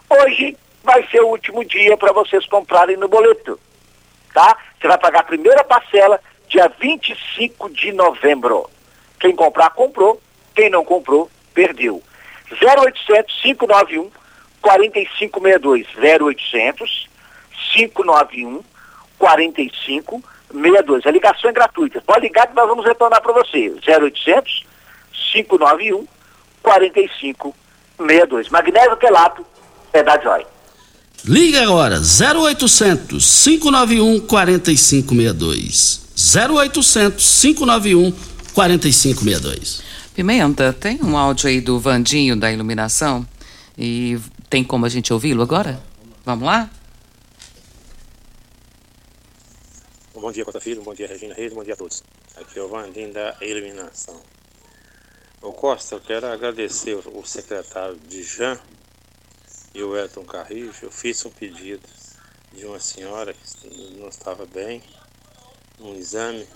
Hoje 0.08 0.56
vai 0.82 1.06
ser 1.08 1.20
o 1.20 1.28
último 1.28 1.62
dia 1.62 1.98
para 1.98 2.14
vocês 2.14 2.46
comprarem 2.46 2.96
no 2.96 3.08
boleto, 3.08 3.60
tá? 4.32 4.56
Você 4.80 4.88
vai 4.88 4.96
pagar 4.96 5.20
a 5.20 5.24
primeira 5.24 5.62
parcela 5.62 6.18
dia 6.48 6.72
25 6.80 7.68
de 7.70 7.92
novembro. 7.92 8.70
Quem 9.20 9.36
comprar, 9.36 9.68
comprou. 9.70 10.18
Quem 10.54 10.70
não 10.70 10.82
comprou, 10.82 11.30
perdeu. 11.52 12.02
0800 12.52 13.34
591 13.42 14.10
4562. 14.60 15.86
0800 15.96 17.08
591 17.72 18.62
4562. 19.18 20.36
62. 20.52 21.06
A 21.06 21.10
ligação 21.10 21.50
é 21.50 21.52
gratuita. 21.52 22.00
Pode 22.00 22.22
ligar 22.22 22.46
que 22.46 22.54
nós 22.54 22.68
vamos 22.68 22.84
retornar 22.84 23.20
para 23.20 23.32
você. 23.32 23.74
0800 23.86 24.64
591 25.32 26.06
4562. 26.62 28.48
Magnésio 28.48 28.96
quelato 28.96 29.44
é 29.92 30.02
da 30.02 30.18
Joy. 30.20 30.46
Liga 31.24 31.62
agora, 31.62 31.98
0800 32.00 33.44
591 33.44 34.20
4562. 34.20 36.06
0800 36.34 37.40
591 37.42 38.12
4562. 38.54 39.85
Pimenta, 40.16 40.72
tem 40.72 40.98
um 41.04 41.14
áudio 41.14 41.46
aí 41.46 41.60
do 41.60 41.78
Vandinho 41.78 42.34
da 42.34 42.50
iluminação 42.50 43.28
e 43.76 44.18
tem 44.48 44.64
como 44.64 44.86
a 44.86 44.88
gente 44.88 45.12
ouvi-lo 45.12 45.42
agora? 45.42 45.78
Vamos 46.24 46.46
lá? 46.46 46.70
Bom 50.14 50.32
dia, 50.32 50.42
Costa 50.42 50.58
Filho, 50.58 50.82
bom 50.82 50.94
dia, 50.94 51.06
Regina 51.06 51.34
Reis, 51.34 51.52
bom 51.52 51.62
dia 51.62 51.74
a 51.74 51.76
todos. 51.76 52.02
Aqui 52.34 52.58
é 52.58 52.62
o 52.62 52.68
Vandinho 52.70 53.12
da 53.12 53.36
iluminação. 53.42 54.18
Ô 55.42 55.52
Costa, 55.52 55.96
eu 55.96 56.00
quero 56.00 56.26
agradecer 56.28 56.94
o 56.94 57.22
secretário 57.26 57.98
de 58.08 58.22
Jan 58.22 58.58
e 59.74 59.82
o 59.82 59.94
Elton 59.94 60.24
Carrijo. 60.24 60.86
Eu 60.86 60.90
fiz 60.90 61.22
um 61.26 61.30
pedido 61.30 61.86
de 62.54 62.64
uma 62.64 62.80
senhora 62.80 63.34
que 63.34 63.98
não 63.98 64.08
estava 64.08 64.46
bem, 64.46 64.82
um 65.78 65.94
exame 65.94 66.46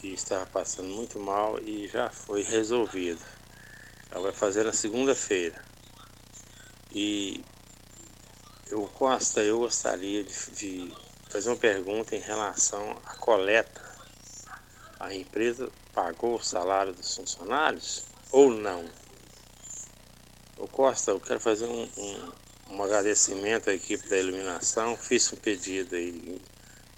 que 0.00 0.08
estava 0.14 0.46
passando 0.46 0.88
muito 0.88 1.18
mal 1.18 1.58
e 1.58 1.88
já 1.88 2.08
foi 2.08 2.42
resolvido. 2.42 3.20
Ela 4.10 4.22
vai 4.22 4.32
fazer 4.32 4.64
na 4.64 4.72
segunda-feira. 4.72 5.62
E 6.92 7.44
eu, 8.70 8.82
Costa, 8.94 9.40
eu 9.40 9.58
gostaria 9.58 10.24
de, 10.24 10.32
de 10.52 10.94
fazer 11.28 11.50
uma 11.50 11.56
pergunta 11.56 12.14
em 12.14 12.20
relação 12.20 12.90
à 13.04 13.14
coleta. 13.16 13.82
A 15.00 15.14
empresa 15.14 15.70
pagou 15.92 16.36
o 16.36 16.44
salário 16.44 16.92
dos 16.92 17.14
funcionários 17.16 18.04
ou 18.30 18.50
não? 18.50 18.84
Ô 20.56 20.66
Costa, 20.68 21.10
eu 21.10 21.20
quero 21.20 21.40
fazer 21.40 21.66
um, 21.66 21.88
um, 21.96 22.32
um 22.70 22.82
agradecimento 22.82 23.70
à 23.70 23.74
equipe 23.74 24.08
da 24.08 24.16
iluminação. 24.16 24.96
Fiz 24.96 25.32
um 25.32 25.36
pedido 25.36 25.94
aí 25.94 26.40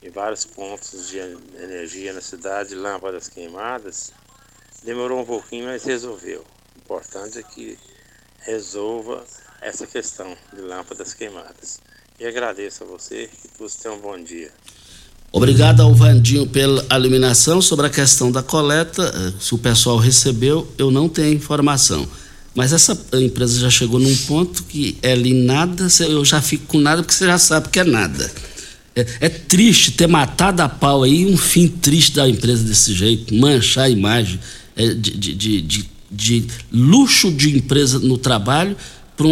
em 0.02 0.10
vários 0.10 0.44
pontos 0.44 1.08
de 1.08 1.18
energia 1.18 2.12
na 2.12 2.20
cidade, 2.20 2.74
lâmpadas 2.74 3.28
queimadas. 3.28 4.12
Demorou 4.82 5.20
um 5.20 5.26
pouquinho, 5.26 5.66
mas 5.66 5.84
resolveu. 5.84 6.44
O 6.74 6.78
importante 6.78 7.38
é 7.38 7.42
que 7.42 7.78
resolva 8.40 9.24
essa 9.60 9.86
questão 9.86 10.34
de 10.52 10.60
lâmpadas 10.62 11.12
queimadas. 11.12 11.80
E 12.18 12.26
agradeço 12.26 12.84
a 12.84 12.86
você 12.86 13.28
que 13.28 13.48
todos 13.48 13.74
tenham 13.76 13.98
um 13.98 14.00
bom 14.00 14.22
dia. 14.22 14.50
Obrigado 15.32 15.80
ao 15.80 15.94
Vandinho 15.94 16.46
pela 16.46 16.84
iluminação 16.96 17.62
sobre 17.62 17.86
a 17.86 17.90
questão 17.90 18.32
da 18.32 18.42
coleta. 18.42 19.02
Eh, 19.14 19.32
se 19.40 19.54
o 19.54 19.58
pessoal 19.58 19.96
recebeu, 19.96 20.66
eu 20.76 20.90
não 20.90 21.08
tenho 21.08 21.34
informação. 21.34 22.08
Mas 22.54 22.72
essa 22.72 22.98
empresa 23.14 23.60
já 23.60 23.70
chegou 23.70 24.00
num 24.00 24.16
ponto 24.26 24.64
que 24.64 24.98
é 25.02 25.12
ali 25.12 25.32
nada, 25.32 25.86
eu 26.00 26.24
já 26.24 26.42
fico 26.42 26.66
com 26.66 26.78
nada 26.78 27.02
porque 27.02 27.14
você 27.14 27.26
já 27.26 27.38
sabe 27.38 27.68
que 27.68 27.78
é 27.78 27.84
nada. 27.84 28.30
É, 29.00 29.26
é, 29.26 29.28
triste 29.28 29.92
ter 29.92 30.06
matado 30.06 30.62
a 30.62 30.68
pau 30.68 31.02
aí, 31.02 31.26
um 31.26 31.36
fim 31.36 31.68
triste 31.68 32.16
da 32.16 32.28
empresa 32.28 32.64
desse 32.64 32.92
jeito, 32.92 33.34
manchar 33.34 33.84
a 33.84 33.90
imagem 33.90 34.38
é, 34.76 34.88
de, 34.94 35.10
de, 35.16 35.60
de, 35.62 35.88
de, 36.10 36.46
luxo 36.72 37.30
de 37.32 37.56
empresa 37.56 37.98
no 37.98 38.18
trabalho 38.18 38.76
para 39.16 39.26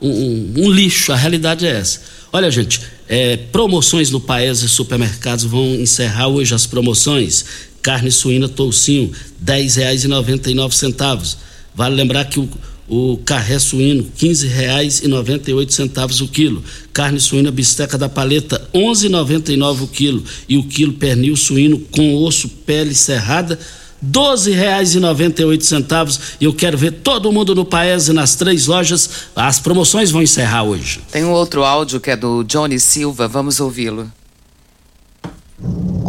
um, 0.00 0.52
um, 0.56 0.70
lixo. 0.70 1.12
A 1.12 1.16
realidade 1.16 1.66
é 1.66 1.70
essa. 1.70 2.00
Olha, 2.32 2.50
gente, 2.50 2.80
é, 3.08 3.36
promoções 3.36 4.10
no 4.10 4.20
Paes 4.20 4.62
e 4.62 4.68
supermercados 4.68 5.44
vão 5.44 5.74
encerrar 5.74 6.28
hoje 6.28 6.54
as 6.54 6.66
promoções. 6.66 7.44
Carne 7.82 8.12
suína 8.12 8.48
toucinho, 8.48 9.10
R$ 9.46 9.64
10,99 9.64 11.36
Vale 11.74 11.94
lembrar 11.94 12.24
que 12.26 12.38
o, 12.38 12.48
o 12.90 13.16
carré 13.18 13.60
suíno, 13.60 14.02
R$ 14.02 14.10
15,98 14.28 16.22
o 16.22 16.28
quilo. 16.28 16.64
Carne 16.92 17.20
suína 17.20 17.52
bisteca 17.52 17.96
da 17.96 18.08
paleta, 18.08 18.60
R$ 18.74 18.80
11,99 18.80 19.82
o 19.82 19.86
quilo. 19.86 20.24
E 20.48 20.58
o 20.58 20.64
quilo 20.64 20.94
pernil 20.94 21.36
suíno 21.36 21.78
com 21.92 22.16
osso, 22.16 22.48
pele 22.48 22.92
serrada, 22.92 23.56
R$ 24.02 24.08
12,98. 24.10 26.20
E 26.40 26.46
eu 26.46 26.52
quero 26.52 26.76
ver 26.76 26.94
todo 26.94 27.30
mundo 27.30 27.54
no 27.54 27.64
Paese 27.64 28.12
nas 28.12 28.34
três 28.34 28.66
lojas. 28.66 29.08
As 29.36 29.60
promoções 29.60 30.10
vão 30.10 30.20
encerrar 30.20 30.64
hoje. 30.64 30.98
Tem 31.12 31.24
um 31.24 31.30
outro 31.30 31.62
áudio 31.62 32.00
que 32.00 32.10
é 32.10 32.16
do 32.16 32.42
Johnny 32.42 32.80
Silva, 32.80 33.28
vamos 33.28 33.60
ouvi-lo. 33.60 34.10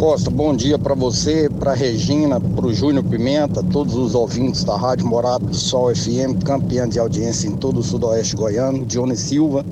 Costa, 0.02 0.28
bom 0.30 0.52
dia 0.52 0.76
para 0.76 0.96
você, 0.96 1.48
para 1.48 1.74
Regina, 1.74 2.40
para 2.40 2.66
o 2.66 2.74
Júnior 2.74 3.04
Pimenta, 3.04 3.62
todos 3.62 3.94
os 3.94 4.16
ouvintes 4.16 4.64
da 4.64 4.76
Rádio 4.76 5.06
Morado 5.06 5.46
do 5.46 5.54
Sol 5.54 5.94
FM, 5.94 6.42
campeã 6.44 6.88
de 6.88 6.98
audiência 6.98 7.46
em 7.46 7.54
todo 7.54 7.78
o 7.78 7.84
sudoeste 7.84 8.34
goiano, 8.34 8.84
Johnny 8.84 9.16
Silva, 9.16 9.64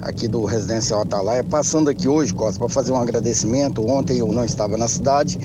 aqui 0.00 0.28
do 0.28 0.44
Residencial 0.44 1.00
Atalaia, 1.00 1.42
passando 1.42 1.90
aqui 1.90 2.06
hoje, 2.06 2.32
Costa, 2.32 2.56
para 2.56 2.68
fazer 2.68 2.92
um 2.92 2.96
agradecimento. 2.96 3.84
Ontem 3.84 4.18
eu 4.18 4.28
não 4.28 4.44
estava 4.44 4.76
na 4.76 4.86
cidade, 4.86 5.40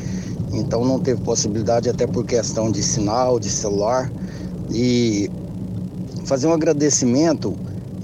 então 0.54 0.86
não 0.86 1.00
teve 1.00 1.20
possibilidade, 1.22 1.89
até 1.89 2.06
por 2.06 2.24
questão 2.24 2.72
de 2.72 2.84
sinal, 2.84 3.39
de 3.39 3.50
celular, 3.50 4.12
e 4.70 5.28
fazer 6.26 6.46
um 6.46 6.54
agradecimento 6.54 7.56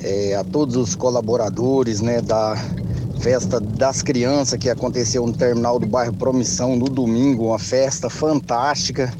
é, 0.01 0.33
a 0.35 0.43
todos 0.43 0.75
os 0.75 0.95
colaboradores 0.95 2.01
né, 2.01 2.19
da 2.19 2.57
festa 3.19 3.60
das 3.60 4.01
crianças 4.01 4.60
que 4.60 4.69
aconteceu 4.69 5.25
no 5.25 5.34
terminal 5.34 5.80
do 5.80 5.88
bairro 5.88 6.13
Promissão 6.13 6.75
no 6.75 6.86
domingo, 6.86 7.47
uma 7.47 7.60
festa 7.60 8.10
fantástica. 8.10 9.12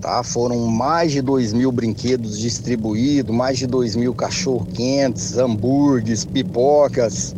Tá? 0.00 0.22
Foram 0.22 0.66
mais 0.66 1.12
de 1.12 1.20
dois 1.20 1.52
mil 1.52 1.70
brinquedos 1.70 2.38
distribuídos, 2.38 3.34
mais 3.34 3.58
de 3.58 3.66
dois 3.66 3.94
mil 3.94 4.14
cachorro-quentes, 4.14 5.36
hambúrgueres, 5.36 6.24
pipocas, 6.24 7.34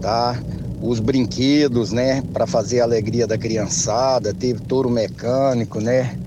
tá? 0.00 0.38
Os 0.82 1.00
brinquedos, 1.00 1.92
né? 1.92 2.22
Para 2.34 2.46
fazer 2.46 2.80
a 2.80 2.84
alegria 2.84 3.26
da 3.26 3.38
criançada, 3.38 4.34
teve 4.34 4.60
touro 4.60 4.90
mecânico, 4.90 5.80
né? 5.80 6.18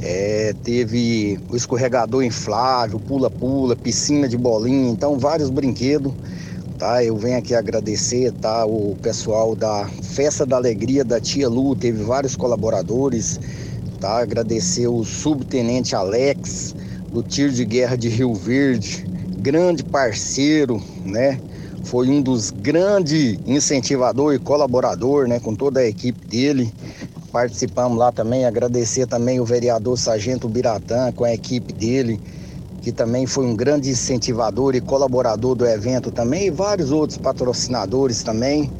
É, 0.00 0.54
teve 0.64 1.38
o 1.50 1.56
escorregador 1.56 2.22
inflável, 2.22 2.98
pula-pula, 2.98 3.76
piscina 3.76 4.26
de 4.26 4.38
bolinha, 4.38 4.90
então 4.90 5.18
vários 5.18 5.50
brinquedos 5.50 6.14
tá? 6.80 7.04
Eu 7.04 7.14
venho 7.14 7.36
aqui 7.36 7.54
agradecer, 7.54 8.32
tá? 8.32 8.64
O 8.64 8.96
pessoal 9.02 9.54
da 9.54 9.86
Festa 10.02 10.46
da 10.46 10.56
Alegria 10.56 11.04
da 11.04 11.20
Tia 11.20 11.46
Lu, 11.46 11.76
teve 11.76 12.02
vários 12.02 12.34
colaboradores, 12.34 13.38
tá? 14.00 14.22
Agradecer 14.22 14.88
o 14.88 15.04
subtenente 15.04 15.94
Alex, 15.94 16.74
do 17.12 17.22
tiro 17.22 17.52
de 17.52 17.66
guerra 17.66 17.96
de 17.96 18.08
Rio 18.08 18.34
Verde, 18.34 19.04
grande 19.38 19.84
parceiro, 19.84 20.82
né? 21.04 21.38
Foi 21.84 22.08
um 22.08 22.22
dos 22.22 22.50
grandes 22.50 23.38
incentivador 23.46 24.34
e 24.34 24.38
colaborador, 24.38 25.28
né? 25.28 25.38
Com 25.38 25.54
toda 25.54 25.80
a 25.80 25.86
equipe 25.86 26.26
dele. 26.26 26.72
Participamos 27.30 27.98
lá 27.98 28.10
também, 28.10 28.46
agradecer 28.46 29.06
também 29.06 29.38
o 29.38 29.44
vereador 29.44 29.98
Sargento 29.98 30.48
Biratã 30.48 31.12
com 31.12 31.24
a 31.24 31.32
equipe 31.32 31.74
dele 31.74 32.18
que 32.80 32.92
também 32.92 33.26
foi 33.26 33.44
um 33.44 33.54
grande 33.54 33.90
incentivador 33.90 34.74
e 34.74 34.80
colaborador 34.80 35.54
do 35.54 35.66
evento 35.66 36.10
também, 36.10 36.46
e 36.46 36.50
vários 36.50 36.90
outros 36.90 37.18
patrocinadores 37.18 38.22
também, 38.22 38.70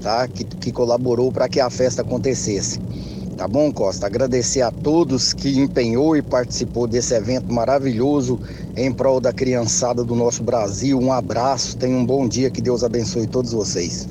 tá? 0.00 0.26
Que, 0.26 0.44
que 0.44 0.72
colaborou 0.72 1.30
para 1.30 1.48
que 1.48 1.60
a 1.60 1.68
festa 1.68 2.02
acontecesse. 2.02 2.80
Tá 3.36 3.48
bom, 3.48 3.72
Costa? 3.72 4.06
Agradecer 4.06 4.62
a 4.62 4.70
todos 4.70 5.32
que 5.32 5.58
empenhou 5.58 6.16
e 6.16 6.22
participou 6.22 6.86
desse 6.86 7.14
evento 7.14 7.52
maravilhoso 7.52 8.38
em 8.76 8.92
prol 8.92 9.20
da 9.20 9.32
criançada 9.32 10.04
do 10.04 10.14
nosso 10.14 10.42
Brasil. 10.42 10.98
Um 10.98 11.12
abraço, 11.12 11.76
tenham 11.76 12.00
um 12.00 12.06
bom 12.06 12.28
dia, 12.28 12.50
que 12.50 12.60
Deus 12.60 12.84
abençoe 12.84 13.26
todos 13.26 13.52
vocês. 13.52 14.06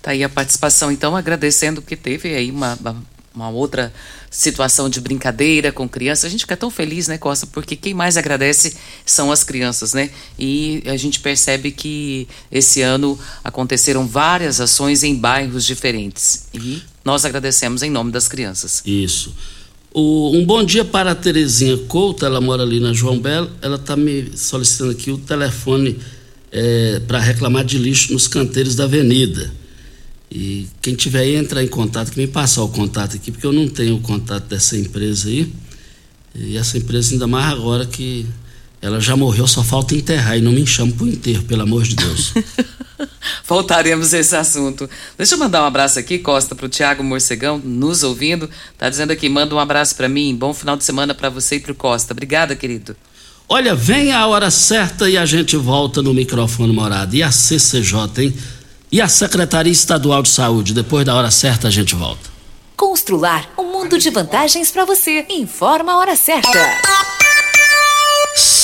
Tá 0.00 0.12
aí 0.12 0.22
a 0.22 0.28
participação, 0.28 0.90
então, 0.92 1.16
agradecendo 1.16 1.82
que 1.82 1.96
teve 1.96 2.32
aí 2.34 2.50
uma, 2.50 2.78
uma 2.80 2.96
uma 3.36 3.50
outra 3.50 3.92
situação 4.30 4.88
de 4.88 4.98
brincadeira 5.00 5.70
com 5.70 5.86
criança. 5.86 6.26
A 6.26 6.30
gente 6.30 6.40
fica 6.40 6.56
tão 6.56 6.70
feliz, 6.70 7.06
né, 7.06 7.18
Costa? 7.18 7.46
Porque 7.46 7.76
quem 7.76 7.92
mais 7.92 8.16
agradece 8.16 8.74
são 9.04 9.30
as 9.30 9.44
crianças, 9.44 9.92
né? 9.92 10.10
E 10.38 10.82
a 10.86 10.96
gente 10.96 11.20
percebe 11.20 11.70
que 11.70 12.26
esse 12.50 12.80
ano 12.80 13.18
aconteceram 13.44 14.06
várias 14.06 14.60
ações 14.60 15.04
em 15.04 15.14
bairros 15.14 15.64
diferentes. 15.66 16.48
E 16.54 16.82
nós 17.04 17.24
agradecemos 17.26 17.82
em 17.82 17.90
nome 17.90 18.10
das 18.10 18.26
crianças. 18.26 18.82
Isso. 18.86 19.34
O, 19.92 20.34
um 20.34 20.44
bom 20.44 20.64
dia 20.64 20.84
para 20.84 21.12
a 21.12 21.14
Terezinha 21.14 21.76
Couto, 21.86 22.24
ela 22.24 22.40
mora 22.40 22.62
ali 22.62 22.80
na 22.80 22.92
João 22.92 23.18
Belo. 23.18 23.50
Ela 23.60 23.76
está 23.76 23.96
me 23.96 24.32
solicitando 24.34 24.92
aqui 24.92 25.10
o 25.10 25.18
telefone 25.18 25.98
é, 26.50 27.00
para 27.06 27.18
reclamar 27.18 27.64
de 27.64 27.78
lixo 27.78 28.12
nos 28.14 28.26
canteiros 28.26 28.74
da 28.74 28.84
avenida. 28.84 29.52
E 30.30 30.66
quem 30.82 30.94
tiver 30.94 31.20
aí 31.20 31.36
entrar 31.36 31.62
em 31.62 31.68
contato, 31.68 32.10
que 32.10 32.18
me 32.18 32.26
passar 32.26 32.62
o 32.62 32.68
contato 32.68 33.16
aqui, 33.16 33.30
porque 33.30 33.46
eu 33.46 33.52
não 33.52 33.68
tenho 33.68 33.96
o 33.96 34.00
contato 34.00 34.44
dessa 34.44 34.76
empresa 34.76 35.28
aí. 35.28 35.52
E 36.34 36.56
essa 36.56 36.76
empresa, 36.76 37.14
ainda 37.14 37.26
mais 37.26 37.52
agora 37.52 37.86
que 37.86 38.26
ela 38.82 39.00
já 39.00 39.16
morreu, 39.16 39.46
só 39.46 39.64
falta 39.64 39.94
enterrar. 39.94 40.36
E 40.36 40.40
não 40.40 40.52
me 40.52 40.66
chama 40.66 40.92
pro 40.92 41.08
enterro, 41.08 41.44
pelo 41.44 41.62
amor 41.62 41.84
de 41.84 41.96
Deus. 41.96 42.34
Voltaremos 43.46 44.12
a 44.12 44.18
esse 44.18 44.36
assunto. 44.36 44.88
Deixa 45.16 45.34
eu 45.34 45.38
mandar 45.38 45.62
um 45.62 45.66
abraço 45.66 45.98
aqui, 45.98 46.18
Costa, 46.18 46.54
pro 46.54 46.68
Tiago 46.68 47.02
Morcegão, 47.02 47.58
nos 47.58 48.02
ouvindo. 48.02 48.50
Tá 48.76 48.90
dizendo 48.90 49.12
aqui, 49.12 49.28
manda 49.28 49.54
um 49.54 49.58
abraço 49.58 49.94
para 49.96 50.08
mim. 50.08 50.34
Bom 50.34 50.52
final 50.52 50.76
de 50.76 50.84
semana 50.84 51.14
para 51.14 51.30
você 51.30 51.56
e 51.56 51.60
pro 51.60 51.74
Costa. 51.74 52.12
Obrigada, 52.12 52.54
querido. 52.54 52.96
Olha, 53.48 53.74
vem 53.74 54.12
a 54.12 54.26
hora 54.26 54.50
certa 54.50 55.08
e 55.08 55.16
a 55.16 55.24
gente 55.24 55.56
volta 55.56 56.02
no 56.02 56.12
microfone 56.12 56.72
morado. 56.72 57.14
E 57.14 57.22
a 57.22 57.30
CCJ, 57.30 57.96
hein? 58.18 58.34
E 58.90 59.00
a 59.00 59.08
Secretaria 59.08 59.72
Estadual 59.72 60.22
de 60.22 60.28
Saúde. 60.28 60.72
Depois 60.72 61.04
da 61.04 61.14
hora 61.14 61.30
certa 61.30 61.68
a 61.68 61.70
gente 61.70 61.94
volta. 61.94 62.30
Constrular 62.76 63.48
um 63.58 63.64
mundo 63.64 63.98
de 63.98 64.10
vantagens 64.10 64.70
para 64.70 64.84
você. 64.84 65.26
Informa 65.30 65.92
a 65.92 65.98
hora 65.98 66.16
certa. 66.16 66.50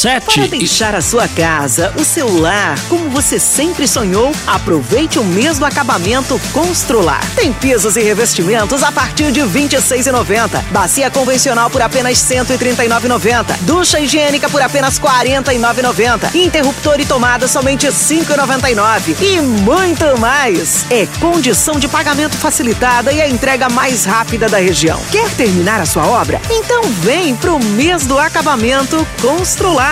Sete 0.03 0.35
Para 0.35 0.49
deixar 0.49 0.97
a 0.97 1.01
sua 1.01 1.29
casa, 1.29 1.95
o 1.97 2.05
seu 2.05 2.41
lar, 2.41 2.77
como 2.89 3.09
você 3.09 3.39
sempre 3.39 3.87
sonhou, 3.87 4.33
aproveite 4.49 5.17
o 5.17 5.23
mês 5.23 5.61
do 5.61 5.65
acabamento 5.65 6.41
Constrular. 6.53 7.25
Tem 7.37 7.53
pisos 7.53 7.95
e 7.95 8.03
revestimentos 8.03 8.83
a 8.83 8.91
partir 8.91 9.31
de 9.31 9.41
R$ 9.43 9.47
26,90. 9.47 10.61
Bacia 10.73 11.09
convencional 11.09 11.71
por 11.71 11.81
apenas 11.81 12.21
R$ 12.29 12.43
139,90. 12.43 13.59
Ducha 13.61 14.01
higiênica 14.01 14.49
por 14.51 14.61
apenas 14.61 14.99
R$ 14.99 15.05
49,90. 15.05 16.35
Interruptor 16.35 16.99
e 16.99 17.07
tomada 17.07 17.47
somente 17.47 17.87
R$ 17.87 17.93
5,99. 17.93 19.15
E 19.21 19.41
muito 19.41 20.19
mais. 20.19 20.85
É 20.91 21.07
condição 21.21 21.79
de 21.79 21.87
pagamento 21.87 22.37
facilitada 22.37 23.13
e 23.13 23.23
a 23.23 23.29
entrega 23.29 23.69
mais 23.69 24.05
rápida 24.05 24.49
da 24.49 24.59
região. 24.59 25.01
Quer 25.13 25.31
terminar 25.37 25.81
a 25.81 25.87
sua 25.87 26.09
obra? 26.09 26.41
Então 26.51 26.83
vem 27.03 27.37
pro 27.37 27.61
mês 27.61 28.05
do 28.05 28.19
acabamento 28.19 29.07
Constrular. 29.21 29.92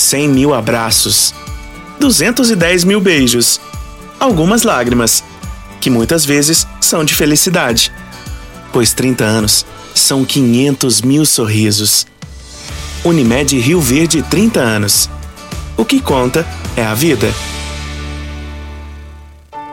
100 0.00 0.28
mil 0.28 0.54
abraços, 0.54 1.34
210 2.00 2.84
mil 2.84 3.00
beijos, 3.00 3.60
algumas 4.18 4.62
lágrimas, 4.62 5.22
que 5.78 5.90
muitas 5.90 6.24
vezes 6.24 6.66
são 6.80 7.04
de 7.04 7.14
felicidade, 7.14 7.92
pois 8.72 8.94
30 8.94 9.24
anos 9.24 9.66
são 9.94 10.24
500 10.24 11.02
mil 11.02 11.26
sorrisos. 11.26 12.06
Unimed 13.04 13.58
Rio 13.58 13.80
Verde 13.80 14.22
30 14.22 14.60
anos. 14.60 15.10
O 15.76 15.84
que 15.84 16.00
conta 16.00 16.46
é 16.76 16.82
a 16.82 16.94
vida. 16.94 17.28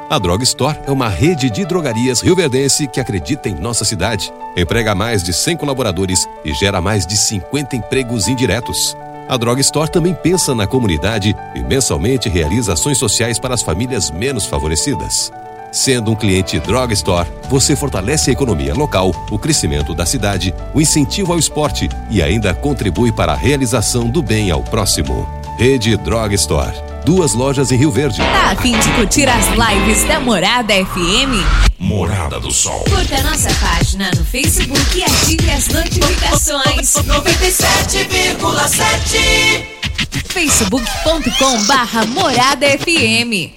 A 0.10 0.18
Drog 0.20 0.44
Store 0.44 0.78
é 0.86 0.92
uma 0.92 1.10
rede 1.10 1.50
de 1.50 1.66
drogarias 1.66 2.22
rioverdense 2.22 2.88
que 2.88 3.00
acredita 3.00 3.50
em 3.50 3.56
nossa 3.56 3.84
cidade, 3.84 4.32
emprega 4.56 4.96
mais 4.96 5.24
de 5.24 5.34
100 5.34 5.58
colaboradores 5.58 6.26
e 6.46 6.54
gera 6.54 6.82
mais 6.82 7.06
de 7.06 7.18
50 7.18 7.76
empregos 7.76 8.28
indiretos. 8.28 8.96
A 9.30 9.36
Drog 9.36 9.60
Store 9.60 9.92
também 9.92 10.13
pensa 10.13 10.56
na 10.56 10.66
comunidade 10.66 11.36
e 11.54 11.60
mensalmente 11.60 12.30
realiza 12.30 12.74
ações 12.74 12.98
sociais 12.98 13.38
para 13.38 13.54
as 13.54 13.62
famílias 13.62 14.10
menos 14.10 14.46
favorecidas. 14.46 15.32
Sendo 15.70 16.12
um 16.12 16.16
cliente 16.16 16.60
Drog 16.62 16.94
Store, 16.94 17.28
você 17.50 17.76
fortalece 17.76 18.30
a 18.30 18.34
economia 18.34 18.74
local, 18.74 19.12
o 19.30 19.38
crescimento 19.38 19.94
da 19.94 20.06
cidade, 20.06 20.56
o 20.74 20.80
incentivo 20.80 21.34
ao 21.34 21.40
esporte 21.40 21.90
e 22.10 22.24
ainda 22.24 22.54
contribui 22.54 23.12
para 23.12 23.34
a 23.34 23.36
realização 23.36 24.10
do 24.10 24.22
bem 24.22 24.50
ao 24.50 24.63
próximo. 24.63 25.28
Rede 25.58 25.98
Drog 25.98 26.34
Store. 26.34 26.96
Duas 27.08 27.34
lojas 27.34 27.72
em 27.72 27.78
Rio 27.78 27.89
Verde. 27.89 28.17
Tá 28.17 28.52
a 28.52 28.56
fim 28.58 28.78
de 28.78 28.91
curtir 28.91 29.30
as 29.30 29.46
lives 29.48 30.04
da 30.10 30.20
Morada 30.20 30.74
FM? 30.74 31.41
Morada 31.80 32.38
do 32.38 32.52
Sol. 32.52 32.84
Curta 32.84 33.24
nossa 33.24 33.48
página 33.62 34.12
no 34.17 34.26
Facebook 34.26 34.78
e 34.93 35.06
ative 35.06 35.50
as 35.50 35.70
notificações. 35.70 36.96
97,7 36.96 39.78
facebook.com 40.28 41.63
barra 41.65 42.06
Morada 42.08 42.67
FM. 42.78 43.57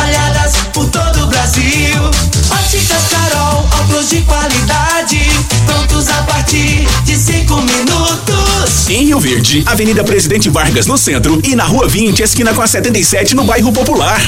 espalhadas 0.00 0.52
por 0.72 0.88
todo 0.88 1.24
o 1.24 1.26
Brasil. 1.26 1.96
Óticas 2.50 3.08
Carol, 3.10 3.68
óculos 3.80 4.08
de 4.08 4.22
qualidade, 4.22 5.20
prontos 5.66 6.08
a 6.08 6.22
partir 6.22 6.86
de 7.04 7.16
5 7.16 7.54
minutos. 7.56 8.88
Em 8.88 9.04
Rio 9.04 9.20
Verde, 9.20 9.62
Avenida 9.66 10.02
Presidente 10.02 10.48
Vargas 10.48 10.86
no 10.86 10.96
centro 10.96 11.40
e 11.44 11.54
na 11.54 11.64
Rua 11.64 11.86
20, 11.86 12.22
esquina 12.22 12.54
com 12.54 12.62
a 12.62 12.66
77 12.66 13.34
no 13.34 13.44
bairro 13.44 13.72
Popular. 13.72 14.20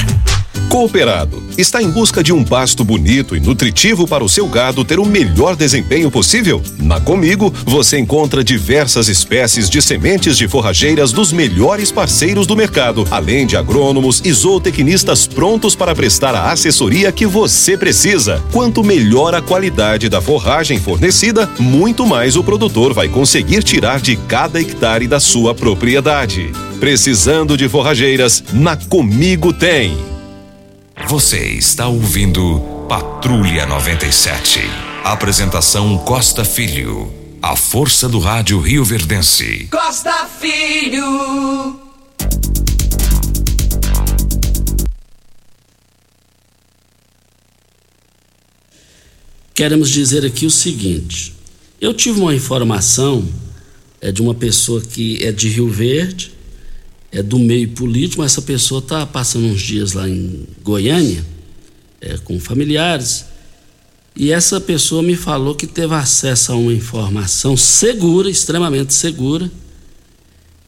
Cooperado 0.73 1.43
está 1.55 1.83
em 1.83 1.89
busca 1.91 2.23
de 2.23 2.33
um 2.33 2.43
pasto 2.43 2.83
bonito 2.83 3.35
e 3.35 3.39
nutritivo 3.39 4.07
para 4.07 4.23
o 4.23 4.27
seu 4.27 4.47
gado 4.47 4.83
ter 4.83 4.97
o 4.97 5.05
melhor 5.05 5.55
desempenho 5.55 6.09
possível? 6.09 6.63
Na 6.79 6.99
Comigo, 6.99 7.53
você 7.63 7.99
encontra 7.99 8.43
diversas 8.43 9.07
espécies 9.07 9.69
de 9.69 9.81
sementes 9.83 10.35
de 10.35 10.47
forrageiras 10.47 11.11
dos 11.11 11.31
melhores 11.31 11.91
parceiros 11.91 12.47
do 12.47 12.55
mercado, 12.55 13.07
além 13.11 13.45
de 13.45 13.55
agrônomos 13.55 14.21
e 14.25 14.33
zootecnistas 14.33 15.27
prontos 15.27 15.62
para 15.63 15.95
prestar 15.95 16.35
a 16.35 16.51
assessoria 16.51 17.09
que 17.09 17.25
você 17.25 17.77
precisa. 17.77 18.43
Quanto 18.51 18.83
melhor 18.83 19.33
a 19.33 19.41
qualidade 19.41 20.09
da 20.09 20.21
forragem 20.21 20.77
fornecida, 20.77 21.49
muito 21.57 22.05
mais 22.05 22.35
o 22.35 22.43
produtor 22.43 22.93
vai 22.93 23.07
conseguir 23.07 23.63
tirar 23.63 24.01
de 24.01 24.17
cada 24.17 24.59
hectare 24.59 25.07
da 25.07 25.21
sua 25.21 25.55
propriedade. 25.55 26.51
Precisando 26.81 27.55
de 27.55 27.69
forrageiras, 27.69 28.43
na 28.51 28.75
Comigo 28.75 29.53
tem. 29.53 29.97
Você 31.07 31.37
está 31.37 31.87
ouvindo 31.87 32.59
Patrulha 32.89 33.65
97. 33.65 34.59
Apresentação 35.03 35.97
Costa 35.99 36.43
Filho. 36.43 37.11
A 37.41 37.55
força 37.55 38.09
do 38.09 38.19
rádio 38.19 38.59
Rio 38.59 38.83
Verdense. 38.83 39.67
Costa 39.71 40.27
Filho. 40.39 41.82
Queremos 49.53 49.89
dizer 49.89 50.25
aqui 50.25 50.45
o 50.45 50.51
seguinte: 50.51 51.33
eu 51.79 51.93
tive 51.93 52.19
uma 52.19 52.33
informação 52.33 53.27
é 54.03 54.11
de 54.11 54.21
uma 54.21 54.35
pessoa 54.35 54.81
que 54.81 55.23
é 55.23 55.31
de 55.31 55.47
Rio 55.47 55.69
Verde, 55.69 56.33
é 57.09 57.23
do 57.23 57.39
meio 57.39 57.69
político, 57.69 58.21
mas 58.21 58.33
essa 58.33 58.41
pessoa 58.41 58.79
está 58.79 59.05
passando 59.05 59.45
uns 59.45 59.61
dias 59.61 59.93
lá 59.93 60.09
em 60.09 60.45
Goiânia, 60.61 61.25
é, 62.01 62.17
com 62.17 62.37
familiares, 62.37 63.25
e 64.13 64.29
essa 64.29 64.59
pessoa 64.59 65.01
me 65.01 65.15
falou 65.15 65.55
que 65.55 65.65
teve 65.65 65.95
acesso 65.95 66.51
a 66.51 66.55
uma 66.55 66.73
informação 66.73 67.55
segura, 67.55 68.29
extremamente 68.29 68.93
segura, 68.93 69.49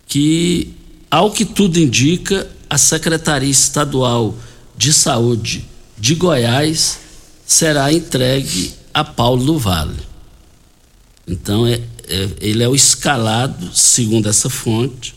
que 0.08 0.74
Ao 1.12 1.32
que 1.32 1.46
tudo 1.46 1.78
indica, 1.78 2.50
a 2.70 2.78
Secretaria 2.78 3.50
Estadual 3.50 4.36
de 4.78 4.92
Saúde 4.92 5.66
de 5.98 6.16
Goiás 6.16 7.00
será 7.46 7.92
entregue 7.92 8.74
a 8.94 9.04
Paulo 9.04 9.46
do 9.46 9.60
Vale. 9.60 10.00
Então, 11.28 11.66
é, 11.66 11.82
é, 12.08 12.30
ele 12.40 12.64
é 12.64 12.70
o 12.70 12.76
escalado, 12.76 13.70
segundo 13.74 14.30
essa 14.30 14.50
fonte, 14.50 15.16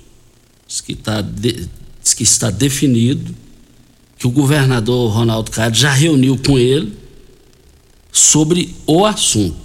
diz 0.66 0.80
que, 0.80 0.94
tá 0.94 1.20
de, 1.20 1.68
diz 2.02 2.14
que 2.14 2.22
está 2.22 2.50
definido, 2.50 3.34
que 4.18 4.26
o 4.26 4.30
governador 4.30 5.12
Ronaldo 5.12 5.50
Caiado 5.50 5.76
já 5.76 5.92
reuniu 5.92 6.36
com 6.38 6.58
ele 6.58 6.96
sobre 8.10 8.74
o 8.86 9.06
assunto. 9.06 9.56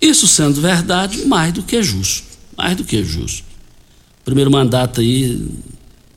Isso 0.00 0.26
sendo 0.26 0.60
verdade, 0.60 1.24
mais 1.26 1.52
do 1.52 1.62
que 1.62 1.80
justo. 1.82 2.26
Mais 2.56 2.76
do 2.76 2.82
que 2.82 3.04
justo. 3.04 3.44
Primeiro 4.24 4.50
mandato 4.50 5.00
aí 5.00 5.48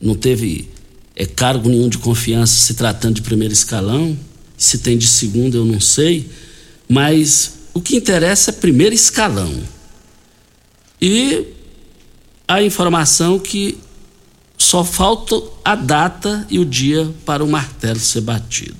não 0.00 0.14
teve 0.14 0.68
é, 1.14 1.24
cargo 1.24 1.68
nenhum 1.68 1.88
de 1.88 1.98
confiança 1.98 2.54
se 2.54 2.74
tratando 2.74 3.14
de 3.14 3.22
primeiro 3.22 3.54
escalão. 3.54 4.18
Se 4.56 4.78
tem 4.78 4.96
de 4.96 5.06
segundo, 5.06 5.56
eu 5.56 5.64
não 5.64 5.80
sei. 5.80 6.28
Mas 6.88 7.54
o 7.74 7.80
que 7.80 7.96
interessa 7.96 8.50
é 8.50 8.54
primeiro 8.54 8.94
escalão. 8.94 9.52
E 11.00 11.44
a 12.48 12.62
informação 12.62 13.38
que 13.38 13.78
só 14.56 14.84
falta 14.84 15.36
a 15.64 15.74
data 15.74 16.46
e 16.50 16.58
o 16.58 16.64
dia 16.64 17.12
para 17.24 17.44
o 17.44 17.48
martelo 17.48 18.00
ser 18.00 18.22
batido. 18.22 18.76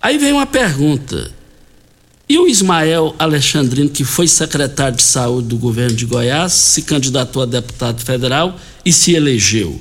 Aí 0.00 0.18
vem 0.18 0.32
uma 0.32 0.46
pergunta: 0.46 1.32
e 2.28 2.38
o 2.38 2.48
Ismael 2.48 3.14
Alexandrino, 3.18 3.90
que 3.90 4.04
foi 4.04 4.26
secretário 4.26 4.96
de 4.96 5.02
saúde 5.02 5.48
do 5.48 5.58
governo 5.58 5.96
de 5.96 6.06
Goiás, 6.06 6.52
se 6.52 6.82
candidatou 6.82 7.42
a 7.42 7.46
deputado 7.46 8.02
federal 8.02 8.58
e 8.84 8.92
se 8.92 9.12
elegeu? 9.12 9.80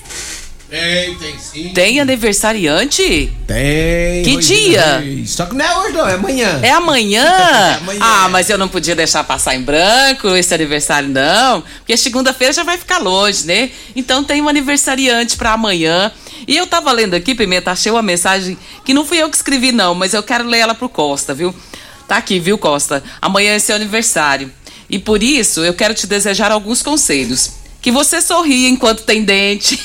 Tem, 0.69 1.15
tem 1.15 1.39
sim. 1.39 1.69
Tem 1.73 1.99
aniversariante? 2.01 3.31
Tem. 3.47 4.23
Que 4.23 4.35
dia? 4.37 5.01
é- 5.01 5.25
Só 5.25 5.45
que 5.45 5.55
não 5.55 5.63
é 5.65 5.77
hoje, 5.77 5.93
não, 5.93 6.07
é 6.07 6.13
amanhã. 6.15 6.59
É 6.61 6.71
amanhã? 6.71 7.23
amanhã. 7.81 7.99
Ah, 8.01 8.27
mas 8.29 8.49
eu 8.49 8.57
não 8.57 8.67
podia 8.67 8.93
deixar 8.93 9.23
passar 9.23 9.55
em 9.55 9.61
branco 9.61 10.27
esse 10.35 10.53
aniversário, 10.53 11.07
não. 11.07 11.61
Porque 11.79 11.95
segunda-feira 11.95 12.51
já 12.51 12.63
vai 12.63 12.77
ficar 12.77 12.97
longe, 12.97 13.45
né? 13.47 13.71
Então 13.95 14.23
tem 14.25 14.41
um 14.41 14.49
aniversariante 14.49 15.37
para 15.37 15.53
amanhã. 15.53 16.11
E 16.45 16.55
eu 16.57 16.67
tava 16.67 16.91
lendo 16.91 17.13
aqui, 17.13 17.33
Pimenta, 17.33 17.71
achei 17.71 17.91
uma 17.91 18.01
mensagem 18.01 18.57
que 18.83 18.93
não 18.93 19.05
fui 19.05 19.17
eu 19.21 19.29
que 19.29 19.35
escrevi, 19.37 19.71
não, 19.71 19.95
mas 19.95 20.13
eu 20.13 20.21
quero 20.21 20.45
ler 20.45 20.59
ela 20.59 20.75
pro 20.75 20.89
Costa, 20.89 21.33
viu? 21.33 21.55
Tá 22.07 22.17
aqui, 22.17 22.39
viu, 22.39 22.57
Costa? 22.57 23.03
Amanhã 23.21 23.53
é 23.53 23.59
seu 23.59 23.75
aniversário. 23.75 24.51
E 24.89 24.99
por 24.99 25.23
isso 25.23 25.63
eu 25.63 25.73
quero 25.73 25.93
te 25.93 26.07
desejar 26.07 26.51
alguns 26.51 26.81
conselhos. 26.81 27.51
Que 27.87 27.91
você 27.91 28.19
sorria 28.21 28.67
enquanto 28.67 29.03
tem 29.03 29.23
dente. 29.23 29.79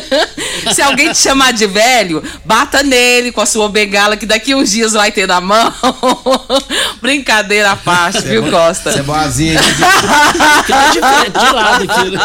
Se 0.74 0.80
alguém 0.80 1.12
te 1.12 1.18
chamar 1.18 1.52
de 1.52 1.66
velho, 1.66 2.22
bata 2.42 2.82
nele 2.82 3.30
com 3.32 3.42
a 3.42 3.44
sua 3.44 3.68
bengala, 3.68 4.16
que 4.16 4.24
daqui 4.24 4.54
uns 4.54 4.70
dias 4.70 4.94
vai 4.94 5.12
ter 5.12 5.28
na 5.28 5.42
mão. 5.42 5.70
Brincadeira 7.02 7.72
à 7.72 7.76
parte, 7.76 8.22
Cê 8.22 8.28
é 8.28 8.30
viu, 8.30 8.44
bo- 8.44 8.50
Costa? 8.50 8.92
cê 8.92 9.00
é 9.00 9.02
boazinha 9.02 9.60
de 9.60 11.52
lado 11.52 11.84
aqui, 11.84 12.10
né? 12.10 12.18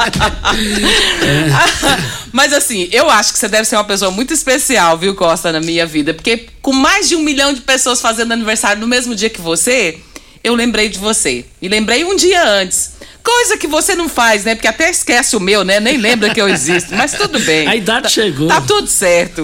Mas 2.32 2.54
assim, 2.54 2.88
eu 2.90 3.10
acho 3.10 3.34
que 3.34 3.40
você 3.40 3.50
deve 3.50 3.66
ser 3.66 3.76
uma 3.76 3.84
pessoa 3.84 4.12
muito 4.12 4.34
especial, 4.34 4.98
viu, 4.98 5.16
Costa, 5.16 5.52
na 5.52 5.60
minha 5.60 5.86
vida. 5.86 6.14
Porque 6.14 6.48
com 6.62 6.72
mais 6.72 7.10
de 7.10 7.18
um 7.18 7.22
milhão 7.22 7.54
de 7.54 7.60
pessoas 7.60 8.00
fazendo 8.00 8.32
aniversário 8.32 8.80
no 8.80 8.88
mesmo 8.88 9.14
dia 9.14 9.30
que 9.30 9.42
você, 9.42 9.98
eu 10.44 10.56
lembrei 10.56 10.90
de 10.90 10.98
você. 11.00 11.46
E 11.62 11.68
lembrei 11.68 12.04
um 12.06 12.16
dia 12.16 12.44
antes. 12.48 12.98
Coisa 13.22 13.58
que 13.58 13.68
você 13.68 13.96
não 13.96 14.08
faz, 14.08 14.46
né? 14.46 14.56
Porque 14.56 14.68
até 14.68 14.90
esquece 14.90 15.36
o 15.36 15.40
meu, 15.42 15.64
né? 15.66 15.80
Nem 15.80 15.98
lembra 15.98 16.34
que 16.34 16.42
eu 16.42 16.48
existo. 16.48 16.96
Mas 16.96 17.12
tudo 17.14 17.38
bem. 17.42 17.68
A 17.68 17.76
idade 17.76 18.04
Tá- 18.04 18.10
chegou. 18.10 18.48
Tá 18.48 18.62
tudo 18.62 18.88
certo. 18.88 19.44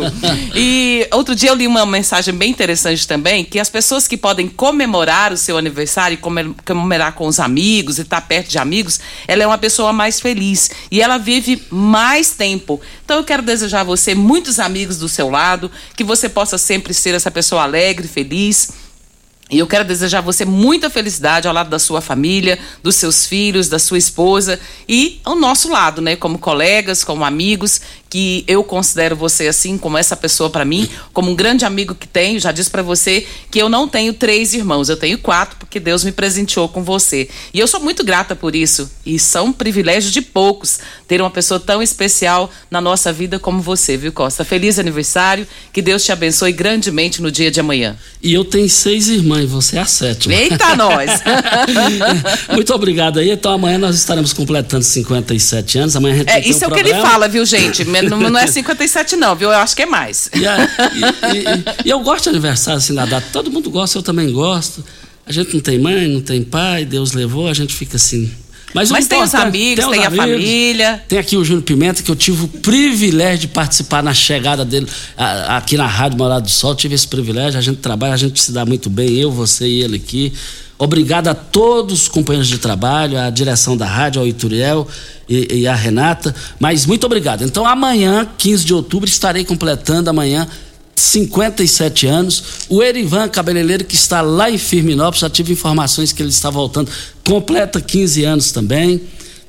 E 0.55 1.05
outro 1.11 1.35
dia 1.35 1.49
eu 1.49 1.55
li 1.55 1.67
uma 1.67 1.85
mensagem 1.85 2.33
bem 2.33 2.49
interessante 2.51 3.05
também, 3.07 3.43
que 3.43 3.59
as 3.59 3.69
pessoas 3.69 4.07
que 4.07 4.15
podem 4.17 4.47
comemorar 4.47 5.33
o 5.33 5.37
seu 5.37 5.57
aniversário, 5.57 6.17
come- 6.17 6.55
comemorar 6.65 7.11
com 7.13 7.27
os 7.27 7.39
amigos 7.39 7.97
e 7.99 8.01
estar 8.03 8.21
perto 8.21 8.47
de 8.49 8.57
amigos, 8.57 8.99
ela 9.27 9.43
é 9.43 9.47
uma 9.47 9.57
pessoa 9.57 9.91
mais 9.91 10.19
feliz 10.19 10.71
e 10.89 11.01
ela 11.01 11.17
vive 11.17 11.61
mais 11.69 12.31
tempo. 12.31 12.79
Então 13.03 13.17
eu 13.17 13.23
quero 13.23 13.43
desejar 13.43 13.81
a 13.81 13.83
você 13.83 14.15
muitos 14.15 14.57
amigos 14.59 14.97
do 14.97 15.09
seu 15.09 15.29
lado, 15.29 15.69
que 15.95 16.03
você 16.03 16.29
possa 16.29 16.57
sempre 16.57 16.93
ser 16.93 17.13
essa 17.13 17.29
pessoa 17.29 17.63
alegre, 17.63 18.07
feliz. 18.07 18.84
E 19.49 19.59
eu 19.59 19.67
quero 19.67 19.85
desejar 19.85 20.19
a 20.19 20.21
você 20.21 20.43
muita 20.43 20.89
felicidade 20.89 21.47
ao 21.47 21.53
lado 21.53 21.69
da 21.69 21.77
sua 21.77 22.01
família, 22.01 22.57
dos 22.81 22.95
seus 22.95 23.27
filhos, 23.27 23.69
da 23.69 23.77
sua 23.77 23.97
esposa 23.99 24.59
e 24.89 25.21
ao 25.23 25.35
nosso 25.35 25.69
lado, 25.69 26.01
né? 26.01 26.15
Como 26.15 26.39
colegas, 26.39 27.03
como 27.03 27.23
amigos, 27.23 27.79
que 28.15 28.45
eu 28.47 28.63
considero 28.63 29.13
você 29.13 29.45
assim, 29.45 29.77
como 29.77 29.97
essa 29.97 30.15
pessoa 30.15 30.49
para 30.49 30.63
mim, 30.63 30.87
como 31.11 31.29
um 31.29 31.35
grande 31.35 31.65
amigo 31.65 31.93
que 31.93 32.07
tenho. 32.07 32.39
Já 32.39 32.53
disse 32.53 32.69
para 32.69 32.81
você 32.81 33.27
que 33.51 33.59
eu 33.59 33.67
não 33.67 33.89
tenho 33.89 34.13
três 34.13 34.53
irmãos, 34.53 34.87
eu 34.87 34.95
tenho 34.95 35.17
quatro, 35.17 35.57
porque 35.59 35.81
Deus 35.81 36.01
me 36.01 36.13
presenteou 36.13 36.69
com 36.69 36.81
você. 36.81 37.27
E 37.53 37.59
eu 37.59 37.67
sou 37.67 37.81
muito 37.81 38.05
grata 38.05 38.33
por 38.33 38.55
isso. 38.55 38.89
E 39.05 39.19
são 39.19 39.51
privilégios 39.51 40.13
de 40.13 40.21
poucos 40.21 40.79
ter 41.09 41.19
uma 41.19 41.29
pessoa 41.29 41.59
tão 41.59 41.83
especial 41.83 42.49
na 42.71 42.79
nossa 42.79 43.11
vida 43.11 43.37
como 43.37 43.59
você, 43.59 43.97
viu, 43.97 44.13
Costa? 44.13 44.45
Feliz 44.45 44.79
aniversário, 44.79 45.45
que 45.73 45.81
Deus 45.81 46.05
te 46.05 46.13
abençoe 46.13 46.53
grandemente 46.53 47.21
no 47.21 47.29
dia 47.29 47.51
de 47.51 47.59
amanhã. 47.59 47.97
E 48.23 48.33
eu 48.33 48.45
tenho 48.45 48.69
seis 48.69 49.09
irmãs, 49.09 49.49
você 49.49 49.75
é 49.75 49.81
a 49.81 49.85
sétima. 49.85 50.35
Eita, 50.35 50.73
nós! 50.77 51.11
Muito 52.55 52.73
obrigado 52.73 53.19
aí. 53.19 53.31
Então 53.31 53.51
amanhã 53.51 53.77
nós 53.77 53.97
estaremos 53.97 54.31
completando 54.31 54.85
57 54.85 55.79
anos. 55.79 55.95
Amanhã 55.97 56.15
a 56.15 56.17
gente 56.19 56.29
É, 56.29 56.39
isso 56.47 56.61
um 56.61 56.63
é 56.63 56.67
o 56.69 56.71
que 56.71 56.79
ele 56.79 56.93
fala, 56.93 57.27
viu, 57.27 57.45
gente? 57.45 57.83
Não, 58.09 58.19
não 58.29 58.39
é 58.39 58.47
57, 58.47 59.15
não, 59.15 59.35
viu? 59.35 59.49
Eu 59.49 59.57
acho 59.57 59.75
que 59.75 59.81
é 59.83 59.85
mais. 59.85 60.29
E, 60.35 60.45
a- 60.47 60.57
e- 60.93 61.37
e- 61.37 61.85
e 61.85 61.89
eu 61.89 61.99
gosto 62.01 62.23
de 62.23 62.29
aniversário 62.29 62.77
assim 62.77 62.93
da 62.93 63.05
data. 63.05 63.27
Todo 63.31 63.51
mundo 63.51 63.69
gosta, 63.69 63.97
eu 63.97 64.03
também 64.03 64.31
gosto. 64.31 64.83
A 65.25 65.31
gente 65.31 65.53
não 65.53 65.59
tem 65.61 65.79
mãe, 65.79 66.07
não 66.07 66.21
tem 66.21 66.43
pai, 66.43 66.85
Deus 66.85 67.13
levou, 67.13 67.47
a 67.47 67.53
gente 67.53 67.73
fica 67.73 67.95
assim. 67.97 68.31
Mas, 68.73 68.91
Mas 68.91 69.07
tem 69.07 69.23
os 69.23 69.33
amigos, 69.33 69.85
os 69.85 69.91
tem 69.91 70.03
a 70.03 70.07
amigos. 70.07 70.25
família. 70.25 71.03
Tem 71.07 71.17
aqui 71.17 71.37
o 71.37 71.45
Júnior 71.45 71.63
Pimenta, 71.63 72.03
que 72.03 72.11
eu 72.11 72.15
tive 72.15 72.43
o 72.43 72.47
privilégio 72.49 73.39
de 73.39 73.47
participar 73.47 74.03
na 74.03 74.13
chegada 74.13 74.65
dele 74.65 74.85
a- 75.17 75.55
aqui 75.57 75.77
na 75.77 75.87
Rádio 75.87 76.17
Morada 76.17 76.41
do 76.41 76.49
Sol. 76.49 76.75
Tive 76.75 76.93
esse 76.93 77.07
privilégio, 77.07 77.57
a 77.57 77.61
gente 77.61 77.77
trabalha, 77.77 78.13
a 78.13 78.17
gente 78.17 78.39
se 78.41 78.51
dá 78.51 78.65
muito 78.65 78.89
bem, 78.89 79.13
eu, 79.15 79.31
você 79.31 79.65
e 79.65 79.81
ele 79.81 79.95
aqui. 79.95 80.33
Obrigado 80.77 81.29
a 81.29 81.33
todos 81.33 82.03
os 82.03 82.07
companheiros 82.07 82.49
de 82.49 82.57
trabalho, 82.57 83.17
à 83.17 83.29
direção 83.29 83.77
da 83.77 83.85
rádio, 83.85 84.21
ao 84.21 84.27
Ituriel 84.27 84.87
e, 85.27 85.61
e 85.61 85.67
a 85.67 85.73
Renata. 85.73 86.35
Mas 86.59 86.85
muito 86.85 87.05
obrigado. 87.05 87.43
Então, 87.43 87.65
amanhã, 87.65 88.27
15 88.37 88.65
de 88.65 88.73
outubro, 88.73 89.07
estarei 89.07 89.45
completando 89.45 90.09
amanhã 90.09 90.47
57 90.95 92.07
anos. 92.07 92.43
O 92.69 92.83
Erivan 92.83 93.27
Cabeleireiro, 93.29 93.85
que 93.85 93.95
está 93.95 94.21
lá 94.21 94.49
em 94.49 94.57
Firminópolis, 94.57 95.21
já 95.21 95.29
tive 95.29 95.53
informações 95.53 96.11
que 96.11 96.21
ele 96.21 96.29
está 96.29 96.49
voltando, 96.49 96.91
completa 97.25 97.79
15 97.79 98.23
anos 98.23 98.51
também. 98.51 99.01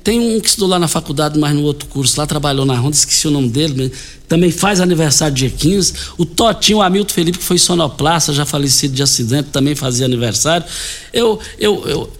Tem 0.06 0.20
um 0.20 0.38
que 0.38 0.48
estudou 0.48 0.68
lá 0.68 0.78
na 0.78 0.86
faculdade, 0.86 1.36
mas 1.36 1.52
no 1.52 1.62
outro 1.62 1.88
curso, 1.88 2.20
lá 2.20 2.24
trabalhou 2.24 2.64
na 2.64 2.76
Ronda, 2.76 2.94
esqueci 2.94 3.26
o 3.26 3.30
nome 3.32 3.48
dele, 3.48 3.90
também 4.28 4.52
faz 4.52 4.80
aniversário 4.80 5.34
dia 5.34 5.50
15. 5.50 5.94
O 6.16 6.24
Totinho 6.24 6.80
Hamilton 6.80 7.12
Felipe, 7.12 7.38
que 7.38 7.44
foi 7.44 7.58
sonoplasta, 7.58 8.32
já 8.32 8.46
falecido 8.46 8.94
de 8.94 9.02
acidente, 9.02 9.48
também 9.50 9.74
fazia 9.74 10.06
aniversário. 10.06 10.64
Eu, 11.12 11.40
eu, 11.58 11.88
eu 11.88 12.12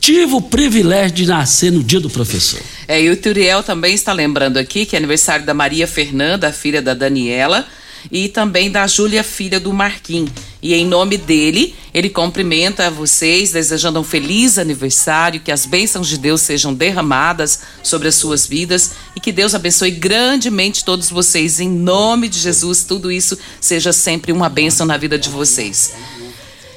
tive 0.00 0.32
o 0.32 0.40
privilégio 0.40 1.16
de 1.16 1.26
nascer 1.26 1.70
no 1.70 1.84
dia 1.84 2.00
do 2.00 2.08
professor. 2.08 2.62
É, 2.88 3.02
e 3.02 3.10
o 3.10 3.16
Turiel 3.18 3.62
também 3.62 3.94
está 3.94 4.14
lembrando 4.14 4.56
aqui 4.56 4.86
que 4.86 4.96
é 4.96 4.98
aniversário 4.98 5.44
da 5.44 5.52
Maria 5.52 5.86
Fernanda, 5.86 6.50
filha 6.50 6.80
da 6.80 6.94
Daniela 6.94 7.66
e 8.10 8.28
também 8.28 8.70
da 8.70 8.86
Júlia, 8.86 9.22
filha 9.22 9.58
do 9.58 9.72
Marquim. 9.72 10.28
E 10.62 10.72
em 10.72 10.86
nome 10.86 11.18
dele, 11.18 11.74
ele 11.92 12.08
cumprimenta 12.08 12.90
vocês, 12.90 13.52
desejando 13.52 14.00
um 14.00 14.04
feliz 14.04 14.58
aniversário, 14.58 15.40
que 15.40 15.52
as 15.52 15.66
bênçãos 15.66 16.08
de 16.08 16.16
Deus 16.16 16.40
sejam 16.40 16.72
derramadas 16.72 17.60
sobre 17.82 18.08
as 18.08 18.14
suas 18.14 18.46
vidas 18.46 18.92
e 19.14 19.20
que 19.20 19.30
Deus 19.30 19.54
abençoe 19.54 19.90
grandemente 19.90 20.84
todos 20.84 21.10
vocês. 21.10 21.60
Em 21.60 21.68
nome 21.68 22.28
de 22.28 22.38
Jesus, 22.38 22.82
tudo 22.82 23.12
isso 23.12 23.38
seja 23.60 23.92
sempre 23.92 24.32
uma 24.32 24.48
bênção 24.48 24.86
na 24.86 24.96
vida 24.96 25.18
de 25.18 25.28
vocês. 25.28 25.92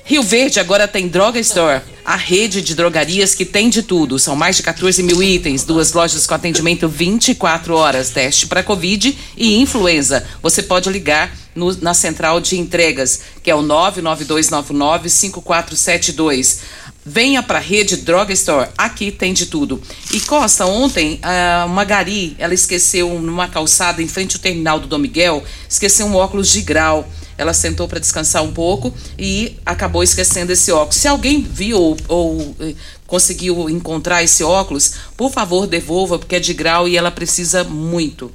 Rio 0.07 0.23
Verde 0.23 0.57
agora 0.57 0.87
tem 0.87 1.07
Droga 1.09 1.37
Store, 1.37 1.81
a 2.05 2.15
rede 2.15 2.61
de 2.61 2.73
drogarias 2.73 3.35
que 3.35 3.43
tem 3.43 3.69
de 3.69 3.83
tudo. 3.83 4.17
São 4.17 4.37
mais 4.37 4.55
de 4.55 4.63
14 4.63 5.03
mil 5.03 5.21
itens, 5.21 5.65
duas 5.65 5.91
lojas 5.91 6.25
com 6.25 6.33
atendimento 6.33 6.87
24 6.87 7.75
horas, 7.75 8.11
teste 8.11 8.47
para 8.47 8.63
Covid 8.63 9.17
e 9.35 9.59
influenza. 9.59 10.25
Você 10.41 10.63
pode 10.63 10.89
ligar 10.89 11.35
no, 11.53 11.75
na 11.81 11.93
central 11.93 12.39
de 12.39 12.57
entregas, 12.57 13.19
que 13.43 13.51
é 13.51 13.55
o 13.55 13.61
992995472. 13.61 16.59
Venha 17.05 17.43
para 17.43 17.57
a 17.57 17.61
rede 17.61 17.97
Droga 17.97 18.31
Store, 18.31 18.69
aqui 18.77 19.11
tem 19.11 19.33
de 19.33 19.47
tudo. 19.47 19.81
E 20.13 20.21
Costa, 20.21 20.65
ontem, 20.65 21.19
uma 21.65 21.83
Gari, 21.83 22.33
ela 22.39 22.53
esqueceu 22.53 23.19
numa 23.19 23.49
calçada 23.49 24.01
em 24.01 24.07
frente 24.07 24.37
ao 24.37 24.41
terminal 24.41 24.79
do 24.79 24.87
Dom 24.87 24.99
Miguel, 24.99 25.43
esqueceu 25.69 26.05
um 26.05 26.15
óculos 26.15 26.49
de 26.49 26.61
grau. 26.61 27.05
Ela 27.37 27.53
sentou 27.53 27.87
para 27.87 27.99
descansar 27.99 28.43
um 28.43 28.51
pouco 28.51 28.93
e 29.17 29.57
acabou 29.65 30.01
esquecendo 30.01 30.51
esse 30.51 30.71
óculos. 30.71 30.95
Se 30.95 31.07
alguém 31.07 31.41
viu 31.41 31.79
ou, 31.79 31.97
ou 32.07 32.55
eh, 32.59 32.73
conseguiu 33.05 33.69
encontrar 33.69 34.23
esse 34.23 34.43
óculos, 34.43 34.93
por 35.15 35.31
favor, 35.31 35.67
devolva, 35.67 36.17
porque 36.17 36.35
é 36.35 36.39
de 36.39 36.53
grau 36.53 36.87
e 36.87 36.97
ela 36.97 37.11
precisa 37.11 37.63
muito. 37.63 38.31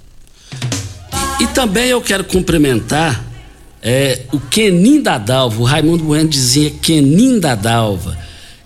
E, 1.40 1.46
também 1.48 1.88
eu 1.88 2.00
quero 2.00 2.22
cumprimentar 2.24 3.24
é, 3.82 4.20
o 4.32 4.38
Kenin 4.38 5.02
da 5.02 5.18
Dalva. 5.18 5.60
O 5.60 5.64
Raimundo 5.64 6.04
Bueno 6.04 6.28
dizia 6.28 6.70
Kenin 6.70 7.40
da 7.40 7.56
Dalva. 7.56 8.16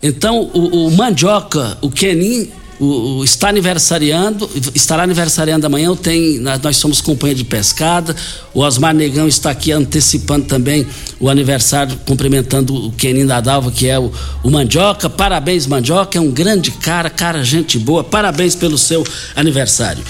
Então, 0.03 0.51
o, 0.53 0.87
o 0.87 0.91
Mandioca, 0.91 1.79
o 1.81 1.91
Kenin 1.91 2.51
o, 2.79 3.19
o, 3.19 3.25
está 3.25 3.49
aniversariando, 3.49 4.51
estará 4.75 5.03
aniversariando 5.03 5.67
amanhã. 5.67 5.95
Tem, 5.95 6.39
nós 6.39 6.77
somos 6.77 7.01
companhia 7.01 7.35
de 7.35 7.45
pescada. 7.45 8.15
O 8.53 8.61
Osmar 8.61 8.95
Negão 8.95 9.27
está 9.27 9.51
aqui 9.51 9.73
antecipando 9.73 10.47
também 10.47 10.87
o 11.19 11.29
aniversário, 11.29 11.99
cumprimentando 12.07 12.75
o 12.75 12.93
Kenin 12.93 13.27
da 13.27 13.41
Dalva, 13.41 13.71
que 13.71 13.89
é 13.89 13.99
o, 13.99 14.13
o 14.43 14.51
Mandioca. 14.51 15.09
Parabéns, 15.09 15.67
Mandioca, 15.67 16.19
é 16.19 16.21
um 16.21 16.31
grande 16.31 16.71
cara, 16.71 17.09
cara, 17.11 17.43
gente 17.43 17.79
boa. 17.79 18.05
Parabéns 18.05 18.55
pelo 18.55 18.77
seu 18.77 19.05
aniversário. 19.35 20.05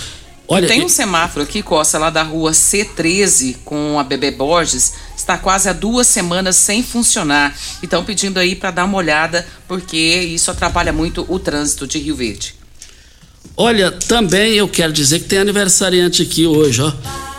Olha, 0.48 0.68
tem 0.68 0.84
um 0.84 0.88
semáforo 0.88 1.44
aqui, 1.44 1.60
Costa, 1.60 1.98
lá 1.98 2.08
da 2.08 2.22
rua 2.22 2.52
C13 2.52 3.56
com 3.64 3.98
a 3.98 4.04
Bebê 4.04 4.30
Borges, 4.30 4.92
está 5.26 5.36
quase 5.36 5.68
há 5.68 5.72
duas 5.72 6.06
semanas 6.06 6.54
sem 6.54 6.84
funcionar. 6.84 7.52
Então 7.82 8.04
pedindo 8.04 8.38
aí 8.38 8.54
para 8.54 8.70
dar 8.70 8.84
uma 8.84 8.96
olhada, 8.96 9.44
porque 9.66 9.96
isso 9.96 10.50
atrapalha 10.52 10.92
muito 10.92 11.26
o 11.28 11.38
trânsito 11.38 11.84
de 11.84 11.98
Rio 11.98 12.14
Verde. 12.14 12.54
Olha, 13.56 13.90
também 13.90 14.54
eu 14.54 14.68
quero 14.68 14.92
dizer 14.92 15.20
que 15.20 15.26
tem 15.26 15.40
aniversariante 15.40 16.22
aqui 16.22 16.46
hoje, 16.46 16.80
ó. 16.80 16.92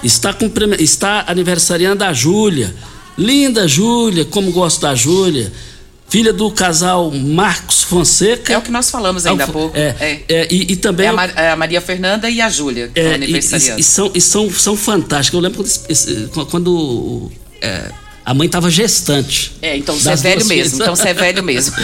Está, 0.03 0.33
com, 0.33 0.51
está 0.77 1.23
aniversariando 1.27 2.03
a 2.03 2.11
Júlia. 2.11 2.75
Linda 3.17 3.67
Júlia, 3.67 4.25
como 4.25 4.51
gosto 4.51 4.81
da 4.81 4.93
Júlia 4.93 5.51
filha 6.09 6.31
do 6.31 6.49
casal 6.51 7.11
Marcos 7.11 7.83
Fonseca. 7.83 8.53
É 8.53 8.57
o 8.57 8.61
que 8.61 8.71
nós 8.71 8.89
falamos 8.89 9.25
ainda 9.25 9.43
há 9.43 9.47
pouco. 9.47 9.77
É, 9.77 9.95
é. 9.99 10.23
é 10.29 10.47
e, 10.49 10.71
e, 10.71 10.75
também. 10.77 11.05
É 11.05 11.09
a, 11.09 11.13
Mar, 11.13 11.33
é 11.35 11.51
a, 11.51 11.55
Maria 11.55 11.81
Fernanda 11.81 12.29
e 12.29 12.39
a 12.39 12.49
Júlia, 12.49 12.89
é, 12.95 13.15
aniversariando. 13.15 13.79
E, 13.79 13.81
e, 13.81 13.83
são, 13.83 14.11
e 14.15 14.21
são, 14.21 14.49
são 14.49 14.77
fantásticos. 14.77 15.37
Eu 15.37 15.41
lembro 15.41 15.65
quando, 16.33 16.49
quando 16.49 17.31
é, 17.61 17.91
a 18.27 18.33
mãe 18.33 18.45
estava 18.45 18.69
gestante. 18.69 19.53
É, 19.61 19.77
então 19.77 19.95
você 19.95 20.09
é 20.09 20.15
velho 20.17 20.45
mesmo. 20.45 20.81
Então 20.81 20.93
você 20.93 21.07
é 21.07 21.13
velho 21.13 21.41
mesmo. 21.41 21.73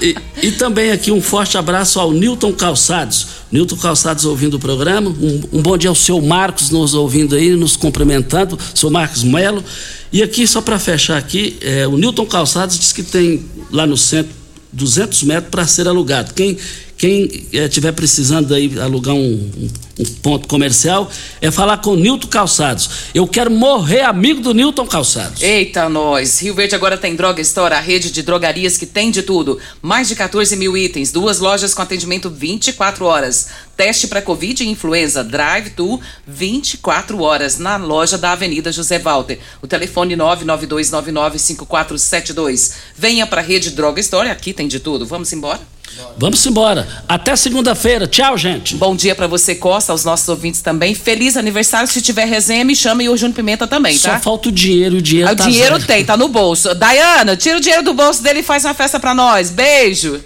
e, 0.00 0.16
e, 0.46 0.52
também 0.52 0.90
aqui 0.90 1.12
um 1.12 1.20
forte 1.20 1.58
abraço 1.58 2.00
ao 2.00 2.10
Newton 2.10 2.54
Calçados. 2.54 3.26
Newton 3.52 3.76
Calçados 3.76 4.24
ouvindo 4.24 4.54
o 4.54 4.58
programa. 4.58 5.10
Um, 5.10 5.42
um 5.52 5.60
bom 5.60 5.76
dia 5.76 5.90
ao 5.90 5.94
seu 5.94 6.18
Marcos 6.22 6.70
nos 6.70 6.94
ouvindo 6.94 7.34
aí, 7.34 7.50
nos 7.56 7.76
cumprimentando. 7.76 8.58
Seu 8.74 8.88
Marcos 8.88 9.22
Melo. 9.22 9.62
E 10.10 10.22
aqui, 10.22 10.46
só 10.46 10.62
para 10.62 10.78
fechar 10.78 11.18
aqui, 11.18 11.58
é, 11.60 11.86
o 11.86 11.98
Newton 11.98 12.24
Calçados 12.24 12.78
diz 12.78 12.90
que 12.90 13.02
tem 13.02 13.44
lá 13.70 13.86
no 13.86 13.98
centro 13.98 14.32
200 14.72 15.24
metros 15.24 15.50
para 15.50 15.66
ser 15.66 15.86
alugado. 15.86 16.32
Quem 16.32 16.56
quem 16.98 17.46
estiver 17.52 17.90
eh, 17.90 17.92
precisando 17.92 18.52
aí 18.52 18.76
alugar 18.80 19.14
um, 19.14 19.50
um, 19.96 20.04
ponto 20.20 20.48
comercial, 20.48 21.08
é 21.40 21.48
falar 21.48 21.78
com 21.78 21.90
o 21.90 21.96
Nilton 21.96 22.26
Calçados. 22.26 22.90
Eu 23.14 23.28
quero 23.28 23.52
morrer 23.52 24.02
amigo 24.02 24.40
do 24.40 24.52
Nilton 24.52 24.84
Calçados. 24.84 25.40
Eita, 25.40 25.88
nós! 25.88 26.40
Rio 26.40 26.56
Verde 26.56 26.74
agora 26.74 26.98
tem 26.98 27.14
Droga 27.14 27.40
Store, 27.40 27.72
a 27.72 27.80
rede 27.80 28.10
de 28.10 28.22
drogarias 28.22 28.76
que 28.76 28.84
tem 28.84 29.12
de 29.12 29.22
tudo. 29.22 29.60
Mais 29.80 30.08
de 30.08 30.16
14 30.16 30.56
mil 30.56 30.76
itens, 30.76 31.12
duas 31.12 31.38
lojas 31.38 31.72
com 31.72 31.82
atendimento 31.82 32.28
24 32.28 33.04
horas. 33.04 33.50
Teste 33.76 34.08
para 34.08 34.20
Covid 34.20 34.64
e 34.64 34.68
influenza, 34.68 35.22
drive-to 35.22 36.00
24 36.26 37.22
horas 37.22 37.60
na 37.60 37.76
loja 37.76 38.18
da 38.18 38.32
Avenida 38.32 38.72
José 38.72 38.98
Walter. 38.98 39.38
O 39.62 39.68
telefone 39.68 40.16
992995472. 40.16 42.72
Venha 42.96 43.24
para 43.24 43.40
a 43.40 43.44
rede 43.44 43.70
Droga 43.70 44.00
Store, 44.00 44.28
aqui 44.28 44.52
tem 44.52 44.66
de 44.66 44.80
tudo. 44.80 45.06
Vamos 45.06 45.32
embora? 45.32 45.77
Vamos 46.16 46.44
embora. 46.46 46.86
Até 47.08 47.36
segunda-feira. 47.36 48.06
Tchau, 48.06 48.36
gente. 48.36 48.76
Bom 48.76 48.94
dia 48.96 49.14
para 49.14 49.26
você, 49.26 49.54
Costa, 49.54 49.92
aos 49.92 50.04
nossos 50.04 50.28
ouvintes 50.28 50.60
também. 50.60 50.94
Feliz 50.94 51.36
aniversário. 51.36 51.88
Se 51.88 52.00
tiver 52.00 52.26
resenha, 52.26 52.64
me 52.64 52.74
chama 52.74 53.02
e 53.02 53.08
o 53.08 53.16
Júnior 53.16 53.36
Pimenta 53.36 53.66
também, 53.66 53.98
tá? 53.98 54.14
Só 54.14 54.20
falta 54.20 54.48
o 54.48 54.52
dinheiro. 54.52 54.96
O 54.96 55.02
dinheiro 55.02 55.30
ah, 55.30 55.36
tá 55.36 55.44
O 55.44 55.46
dinheiro 55.48 55.76
zero. 55.76 55.86
tem, 55.86 56.04
tá 56.04 56.16
no 56.16 56.28
bolso. 56.28 56.74
Dayana, 56.74 57.36
tira 57.36 57.58
o 57.58 57.60
dinheiro 57.60 57.82
do 57.84 57.94
bolso 57.94 58.22
dele 58.22 58.40
e 58.40 58.42
faz 58.42 58.64
uma 58.64 58.74
festa 58.74 58.98
para 58.98 59.14
nós. 59.14 59.50
Beijo. 59.50 60.20